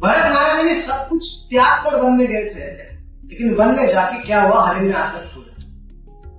भरत 0.00 0.32
महाराज 0.34 0.64
ने 0.64 0.74
सब 0.74 1.08
कुछ 1.08 1.34
त्याग 1.50 1.84
कर 1.84 1.96
वन 1.96 2.12
में 2.12 2.26
गए 2.26 2.44
थे, 2.44 2.70
लेकिन 3.28 3.54
वन 3.54 3.74
में 3.76 3.86
जाके 3.86 4.22
क्या 4.24 4.42
हुआ 4.42 4.66
हरिण 4.68 4.88
में 4.88 4.94
आसक्त 4.94 5.36
हुए। 5.36 5.44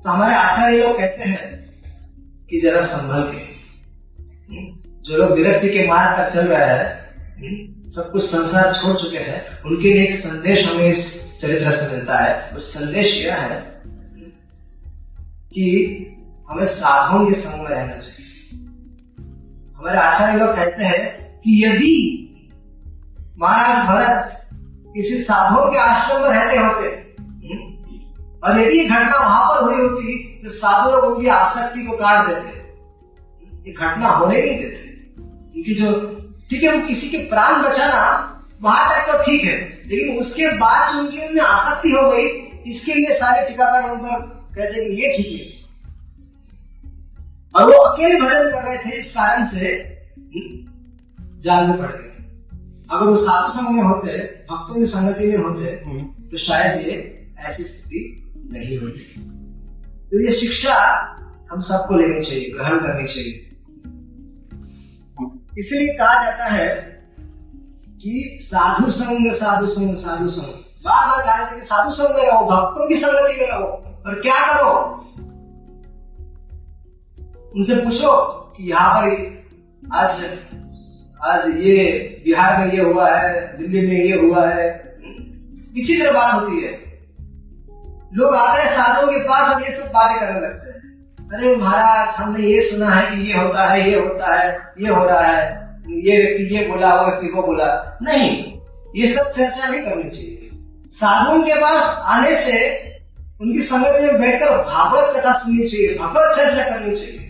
तो 0.03 0.09
हमारे 0.09 0.35
आचार्य 0.35 0.77
लोग 0.77 0.97
कहते 0.97 1.23
हैं 1.23 1.47
कि 2.49 2.59
जरा 2.59 2.81
संभल 2.83 3.31
के। 3.31 3.47
जो 5.01 5.17
लोग 5.17 5.31
विरक्ति 5.31 5.69
के 5.69 5.87
मार्ग 5.87 6.17
पर 6.17 6.29
चल 6.29 6.47
रहा 6.47 6.65
है 6.65 7.08
सब 7.39 8.09
कुछ 8.11 8.23
संसार 8.23 8.73
छोड़ 8.73 8.95
चुके 8.97 9.17
हैं। 9.17 9.61
उनके 9.63 9.93
लिए 9.93 10.03
एक 10.03 10.13
संदेश 10.13 10.67
हमें 10.67 10.87
इस 10.87 11.01
चरित्र 11.39 11.71
से 11.71 11.95
मिलता 11.95 12.17
है। 12.17 12.55
उस 12.55 12.73
संदेश 12.73 13.15
यह 13.17 13.35
है 13.35 13.59
कि 15.53 15.65
हमें 16.49 16.65
साधुओं 16.65 17.25
के 17.27 17.33
संग 17.33 17.63
में 17.63 17.69
रहना 17.69 17.97
चाहिए। 17.97 18.57
हमारे 19.77 19.97
आचार्य 19.99 20.39
लोग 20.39 20.55
कहते 20.55 20.83
हैं 20.83 21.39
कि 21.39 21.65
यदि 21.65 21.95
महाराज 23.39 23.87
भरत 23.87 24.47
किसी 24.93 25.23
साधुओं 25.23 25.71
के 25.71 25.77
आश्रम 25.77 26.21
में 26.21 26.29
रहते 26.29 26.57
होते 26.57 26.87
और 28.43 28.59
यदि 28.59 28.77
ये 28.77 28.85
घटना 28.85 29.19
वहाँ 29.19 29.49
पर 29.49 29.63
हुई 29.63 29.81
होती 29.81 30.17
तो 30.43 30.49
साधु 30.49 30.91
लोग 30.91 31.03
उनकी 31.03 31.27
आसक्ति 31.27 31.85
को 31.85 31.97
काट 31.97 32.27
देते। 32.27 32.57
ये 33.67 33.73
घटना 33.73 34.07
होने 34.07 34.41
नहीं 34.41 34.57
देते। 34.59 34.87
उनकी 35.55 35.73
जो 35.75 35.91
ठीक 36.49 36.63
है 36.63 36.71
वो 36.71 36.87
किसी 36.87 37.09
के 37.09 37.17
प्राण 37.29 37.61
बचाना 37.63 38.01
वहाँ 38.61 38.89
तक 38.89 39.11
तो 39.11 39.17
ठीक 39.23 39.43
है 39.43 39.57
लेकिन 39.87 40.17
उसके 40.19 40.47
बाद 40.59 40.93
जो 40.93 40.99
उनकी 40.99 41.27
उनमें 41.27 41.41
आसक्ति 41.43 41.91
हो 41.91 42.09
गई 42.11 42.27
इसके 42.71 42.93
लिए 42.93 43.17
सारे 43.19 43.47
टीकाकार 43.47 43.89
उन 43.91 43.99
पर 43.99 44.19
कहते 44.55 44.85
कि 44.85 45.01
ये 45.01 45.17
ठीक 45.17 45.31
है। 45.33 45.47
और 47.55 47.63
वो 47.65 47.77
अकेले 47.81 48.19
भजन 48.21 48.51
कर 48.51 48.63
रहे 48.63 48.77
थे 48.77 48.97
इस 48.99 49.11
कारण 49.13 49.45
से 49.47 49.71
जान 51.43 51.69
में 51.69 51.77
पड़ 51.77 51.91
गए। 51.91 52.07
अगर 52.91 53.05
वो 53.05 53.15
साधु 53.15 53.49
संग 53.53 53.75
में 53.75 53.83
होते 53.83 54.17
भक्तों 54.51 54.75
की 54.75 54.85
संगति 54.85 55.27
में 55.27 55.37
होते 55.37 55.71
हम्म। 55.85 56.03
तो 56.31 56.37
शायद 56.37 56.87
ये 56.87 56.95
ऐसी 57.47 57.63
स्थिति 57.63 58.01
नहीं 58.51 58.77
होती। 58.79 59.03
तो 60.11 60.19
ये 60.25 60.31
शिक्षा 60.31 60.75
हम 61.51 61.59
सबको 61.69 61.97
लेनी 61.97 62.25
चाहिए 62.25 62.49
ग्रहण 62.49 62.79
करनी 62.79 63.07
चाहिए। 63.07 63.48
इसलिए 65.59 65.93
कहा 65.93 66.23
जाता 66.23 66.45
है 66.45 66.67
कि 67.87 68.39
साधु 68.41 68.91
संग 68.91 69.31
साधु 69.31 69.65
संग 69.65 69.95
साधु 69.95 70.27
संग। 70.27 70.53
बार 70.85 71.07
बार 71.07 71.25
कहा 71.25 71.37
जाता 71.37 71.51
है 71.51 71.55
कि 71.55 71.65
साधु 71.65 71.91
संग 71.91 72.15
में 72.15 72.27
रहो, 72.27 72.41
भक्तों 72.41 72.87
की 72.87 72.95
संगति 72.95 73.41
में 73.41 73.47
रहो। 73.51 73.67
और 74.07 74.21
क्या 74.21 74.35
करो? 74.35 74.95
उनसे 77.55 77.75
पूछो 77.75 78.17
कि 78.57 78.69
यहाँ 78.69 79.01
पर 79.01 79.09
आज 79.93 80.11
आज 81.23 81.45
ये 81.57 81.83
बिहार 82.25 82.57
में 82.57 82.73
ये 82.73 82.81
हुआ 82.81 83.09
है, 83.09 83.57
दिल्ली 83.57 83.81
में 83.81 84.05
ये 84.05 84.19
हुआ 84.21 84.49
है। 84.49 84.97
विचित्र 85.73 86.13
बात 86.13 86.33
होती 86.33 86.61
है। 86.61 86.71
लोग 88.13 88.35
आते 88.35 88.61
हैं 88.61 88.69
साधुओं 88.69 89.11
के 89.11 89.19
पास 89.23 89.55
और 89.55 89.63
ये 89.63 89.71
सब 89.71 89.87
बातें 89.87 90.19
करने 90.19 90.39
लगते 90.39 90.71
हैं। 90.71 90.78
अरे 91.33 91.55
महाराज, 91.55 92.15
हमने 92.15 92.43
ये 92.43 92.61
सुना 92.63 92.89
है 92.89 93.15
कि 93.15 93.21
ये 93.21 93.33
होता 93.33 93.65
है, 93.65 93.89
ये 93.89 93.99
होता 93.99 94.35
है, 94.35 94.73
ये 94.79 94.89
हो 94.89 95.03
रहा 95.05 95.21
है। 95.21 95.43
ये 95.89 96.17
व्यक्ति 96.17 96.55
ये 96.55 96.67
बोला, 96.67 96.93
वो 96.95 97.05
व्यक्ति 97.07 97.27
को 97.27 97.41
बोला। 97.41 97.99
नहीं, 98.01 98.59
ये 98.95 99.07
सब 99.07 99.31
चर्चा 99.31 99.67
नहीं 99.67 99.81
करनी 99.81 100.09
चाहिए। 100.09 100.49
साधुओं 100.91 101.43
के 101.43 101.55
पास 101.55 101.97
आने 102.05 102.35
से 102.35 102.55
उनकी 103.41 103.61
संगत 103.61 104.01
में 104.01 104.21
बैठकर 104.21 104.57
भागवत 104.57 105.13
कथा 105.17 105.33
सुननी 105.33 105.65
चाहिए, 105.65 105.97
भगवत 105.97 106.35
चर्चा 106.35 106.63
करनी 106.69 106.95
चाहिए। 106.95 107.25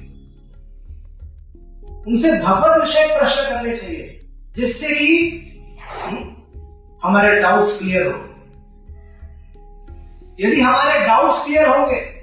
उनसे 2.08 2.32
भगवत 2.32 2.80
विषय 2.82 3.18
प्रश्न 3.20 3.50
करने 3.50 3.76
चाहिए, 3.78 4.22
जिससे 4.56 4.96
कि 4.96 5.10
हमारे 7.04 7.40
डाउट्स 7.42 7.80
क्लियर 7.80 8.08
हो। 8.08 8.24
यदि 10.40 10.62
हमारे 10.62 11.06
डाउट्स 11.08 11.46
क्लियर 11.46 11.68
होंगे 11.68 12.19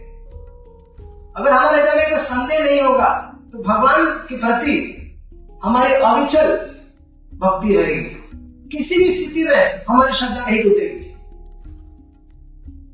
अगर 1.37 1.53
हमारे 1.53 1.81
हृदय 1.81 1.95
में 1.95 2.11
कोई 2.11 2.19
संदेह 2.21 2.65
नहीं 2.65 2.81
होगा 2.83 3.09
तो 3.53 3.63
भगवान 3.63 4.07
के 4.29 4.37
प्रति 4.37 4.77
हमारी 5.65 5.95
अविचल 5.95 6.55
भक्ति 7.33 7.77
रहेगी। 7.77 8.69
किसी 8.69 8.99
भी 8.99 9.13
स्थिति 9.15 9.45
में 9.45 9.85
हमारी 9.89 10.13
श्रद्धा 10.13 10.47
नहीं 10.47 10.63
टूटेगी। 10.63 11.05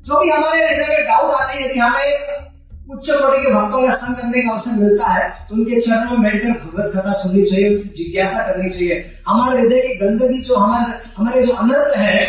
जो 0.05 0.19
भी 0.21 0.29
हमारे 0.29 0.65
हृदय 0.65 0.87
में 0.89 1.05
डाउट 1.05 1.31
आते 1.31 1.53
हैं, 1.53 1.65
यदि 1.65 1.79
हमें 1.79 2.91
उच्च 2.91 3.09
कोटि 3.11 3.43
के 3.43 3.53
भक्तों 3.53 3.85
का 3.85 3.93
संग 3.93 4.15
करने 4.15 4.41
का 4.41 4.51
अवसर 4.51 4.71
मिलता 4.79 5.07
है 5.07 5.29
तो 5.47 5.55
उनके 5.55 5.79
चरणों 5.81 6.17
में 6.17 6.21
बैठकर 6.23 6.49
भगवत 6.49 6.91
कथा 6.95 7.13
सुननी 7.13 7.45
चाहिए, 7.45 7.69
उनसे 7.69 7.89
जिज्ञासा 7.95 8.43
करनी 8.47 8.69
चाहिए। 8.69 9.05
हमारे 9.27 9.61
हृदय 9.61 9.81
की 9.81 9.95
गंदगी 9.95 10.41
जो 10.41 10.55
हमारे 10.55 10.99
हमारे 11.17 11.43
जो 11.43 11.53
अनर्थ 11.55 11.97
है, 11.97 12.19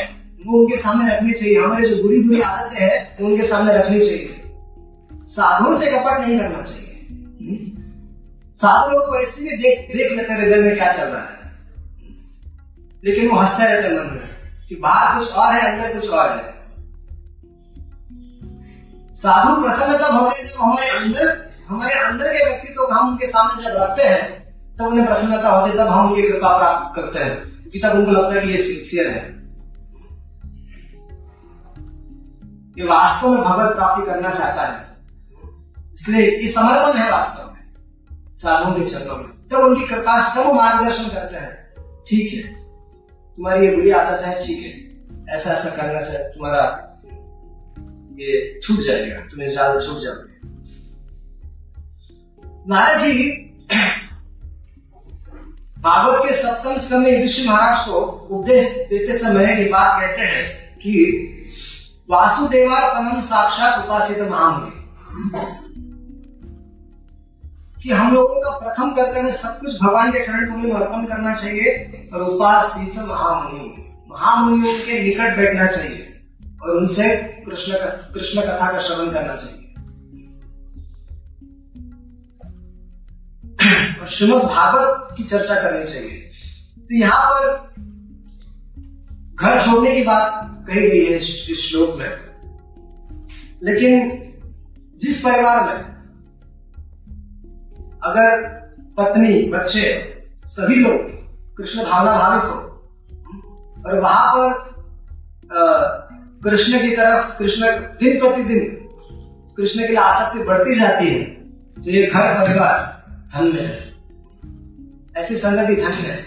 वो 0.46 0.60
उनके 0.60 0.76
सामने 0.76 1.12
रखनी 1.14 1.32
चाहिए। 1.32 1.58
हमारे 1.58 1.88
जो 1.88 2.02
बुरी 2.02 2.20
बुरी 2.20 2.40
आदतें 2.42 2.80
हैं, 2.80 3.18
वो 3.20 3.26
उनके 3.26 3.44
सामने 3.44 3.74
रखनी 3.74 4.00
चाहिए। 4.00 4.40
साधुओं 5.36 5.76
से 5.76 5.86
कपट 5.86 6.20
नहीं 6.20 6.38
करना 6.38 6.62
चाहिए। 6.62 6.90
साधु 8.54 8.92
लोग 8.92 9.02
तो 9.02 9.22
ऐसे 9.22 9.42
भी 9.42 9.50
देख 9.50 9.96
देख 9.96 10.12
लेते 10.12 10.34
हृदय 10.34 10.56
में 10.56 10.76
क्या 10.76 10.92
चल 10.92 11.04
रहा 11.04 11.22
है। 11.22 11.52
लेकिन 13.04 13.28
वो 13.28 13.36
हँसते 13.36 13.64
रहते 13.64 13.88
मन 13.88 14.10
में 14.10 14.30
कि 14.68 14.74
बाहर 14.74 15.18
कुछ 15.18 15.32
और 15.32 15.52
है, 15.52 15.72
अंदर 15.72 16.00
कुछ 16.00 16.10
और 16.10 16.30
है। 16.30 16.54
साधु 19.14 19.62
प्रसन्न 19.62 19.98
तब 19.98 20.04
होते 20.04 20.42
हैं 20.42 20.48
जब 20.48 20.54
हमारे 20.60 20.88
अंदर 20.88 21.54
हमारे 21.68 21.94
अंदर 21.94 22.24
के 22.24 22.50
व्यक्तित्व 22.50 22.82
को 22.82 22.92
हम 22.92 23.08
उनके 23.08 23.26
सामने 23.26 23.62
जब 23.62 23.70
रखते 23.70 24.02
हैं, 24.02 24.44
तब 24.76 24.84
उन्हें 24.84 25.06
प्रसन्नता 25.06 25.48
होती 25.48 25.70
है, 25.70 25.76
तब 25.76 25.90
हम 25.90 26.10
उनकी 26.10 26.22
कृपा 26.22 26.58
प्राप्त 26.58 26.96
करते 26.96 27.18
हैं 27.18 27.70
कि 27.70 27.78
तब 27.78 27.90
उनको 27.90 28.10
लगता 28.10 28.34
है 28.34 28.46
कि 28.46 28.52
ये 28.52 28.58
सिंसियर 28.58 29.08
है। 29.08 29.34
ये 32.78 32.84
वास्तव 32.84 33.28
में 33.28 33.42
भगवत 33.42 33.76
प्राप्ति 33.76 34.06
करना 34.06 34.30
चाहता 34.30 34.62
है। 34.62 34.93
इसलिए 35.94 36.30
ये 36.30 36.48
समर्पण 36.52 36.98
है 36.98 37.10
वास्तव 37.10 37.44
में, 37.44 37.62
साधुओं 38.42 38.74
के 38.74 38.84
चरणों 38.86 39.16
में। 39.16 39.26
तब 39.48 39.60
उनकी 39.60 39.86
कृपा 39.86 40.18
से 40.24 40.44
वो 40.44 40.52
मार्गदर्शन 40.52 41.08
करते 41.10 41.36
हैं। 41.36 41.52
ठीक 42.08 42.32
है, 42.34 42.42
तुम्हारी 43.38 43.66
ये 43.66 43.74
बुरी 43.76 43.90
आदत 43.92 44.24
है, 44.26 44.40
ठीक 44.40 44.64
है। 44.64 44.72
ऐसा 45.34 45.50
ऐसा 45.52 45.70
करने 45.76 46.00
से 46.04 46.18
तुम्हारा 46.34 46.62
ये 48.18 48.60
छूट 48.62 48.80
जाएगा, 48.80 49.20
तुम्हें 49.30 49.48
ज़्यादा 49.48 49.80
छूट 49.80 50.02
जाओगे 50.02 50.32
नारद 52.66 53.00
जी, 53.00 53.12
भागवत 55.78 56.22
के 56.26 56.34
सप्तम 56.34 56.76
स्कंद 56.78 57.02
में 57.02 57.10
युधिष्ठिर 57.12 57.48
महाराज 57.48 57.86
को 57.86 58.00
उपदेश 58.30 58.68
देते 58.90 59.18
समय 59.18 59.44
ये 59.54 59.64
बात 59.70 60.00
कहते 60.00 60.22
हैं 60.24 60.44
कि 60.78 60.92
वासुदेवा 62.10 62.78
पनम 62.94 63.20
साक्षात 63.22 63.84
उपासित 63.84 64.20
महामुनि 64.30 64.72
कि 67.84 67.90
हम 67.90 68.14
लोगों 68.14 68.40
का 68.40 68.50
प्रथम 68.58 68.90
कर्तव्य 68.90 69.32
सब 69.32 69.60
कुछ 69.60 69.74
भगवान 69.82 70.12
के 70.12 70.26
चरण 70.26 70.46
कमल 70.46 70.66
में 70.66 70.72
अर्पण 70.72 71.04
करना 71.04 71.34
चाहिए 71.34 71.68
और 72.14 72.20
उपासित 72.20 72.98
महामुनि 72.98 73.96
महामुनियों 74.08 74.74
के 74.74 75.02
निकट 75.02 75.36
बैठना 75.36 75.66
चाहिए 75.66 76.26
और 76.62 76.76
उनसे 76.76 77.16
कृष्ण 77.16 77.72
कृष्ण 78.14 78.40
कथा 78.40 78.72
का 78.72 78.78
श्रवण 78.78 79.10
करना 79.10 79.36
चाहिए। 79.36 79.60
और 84.00 84.06
श्रीमद 84.06 84.42
भागवत 84.42 85.14
की 85.16 85.22
चर्चा 85.22 85.54
करनी 85.54 85.84
चाहिए। 85.84 86.30
तो 86.78 86.94
यहाँ 86.94 87.30
पर 87.30 87.74
घर 89.34 89.62
छोड़ने 89.62 89.92
की 89.92 90.02
बात 90.02 90.64
कही 90.68 90.88
गई 90.90 91.04
है 91.04 91.16
इस 91.16 91.70
श्लोक 91.70 91.98
में। 91.98 92.10
लेकिन 93.62 94.20
जिस 95.02 95.22
परिवार 95.22 95.74
में 95.74 95.93
अगर 98.04 98.42
पत्नी, 98.98 99.42
बच्चे, 99.48 99.84
सभी 100.46 100.74
लोग 100.74 101.56
कृष्ण 101.56 101.84
भावना 101.84 102.12
भावित 102.12 102.44
हो, 102.44 102.58
और 103.86 104.00
वहाँ 104.00 104.32
पर 104.34 104.74
कृष्ण 106.44 106.80
की 106.82 106.90
तरफ़, 106.90 107.38
कृष्ण 107.38 107.66
दिन 108.00 108.18
प्रतिदिन 108.20 108.80
कृष्ण 109.56 109.80
के 109.80 109.86
लिए 109.86 109.96
आसक्ति 109.96 110.42
बढ़ती 110.44 110.74
जाती 110.74 111.06
है 111.08 111.24
तो 111.74 111.90
ये 111.90 112.06
घर 112.06 112.34
परिवार 112.34 112.72
धन्य 113.34 113.60
है। 113.60 113.94
ऐसी 115.16 115.34
संगति 115.36 115.74
धन्य 115.76 116.08
है। 116.08 116.18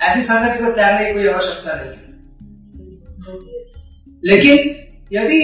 ऐसी 0.00 0.22
संगति 0.22 0.64
को 0.64 0.72
त्यागने 0.72 1.06
की 1.06 1.14
कोई 1.14 1.26
आवश्यकता 1.28 1.74
नहीं 1.74 1.88
है। 1.88 2.12
लेकिन 4.24 4.54
यदि 5.12 5.40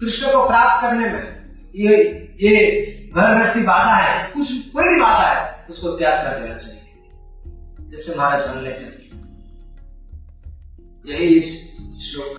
कृष्ण 0.00 0.26
को 0.26 0.48
प्राप्त 0.48 0.82
करने 0.82 1.08
में 1.08 1.22
ये 1.74 1.96
ये 2.40 2.56
घर 3.16 3.34
गृहस्थी 3.34 3.62
बाधा 3.62 3.94
है, 3.94 4.32
कुछ, 4.32 4.48
कोई 4.68 4.88
भी 4.88 5.00
बाधा 5.00 5.28
है 5.28 5.64
तो 5.66 5.72
उसको 5.72 5.90
त्याग 5.90 6.14
कर 6.24 6.40
देना 6.40 6.54
चाहिए। 6.54 6.82
जैसे 7.90 8.14
महाराज 8.18 8.46
हमने 8.46 8.70
कर 8.70 8.96
यही 11.06 11.26
इस 11.26 11.46
श्लोक 12.04 12.26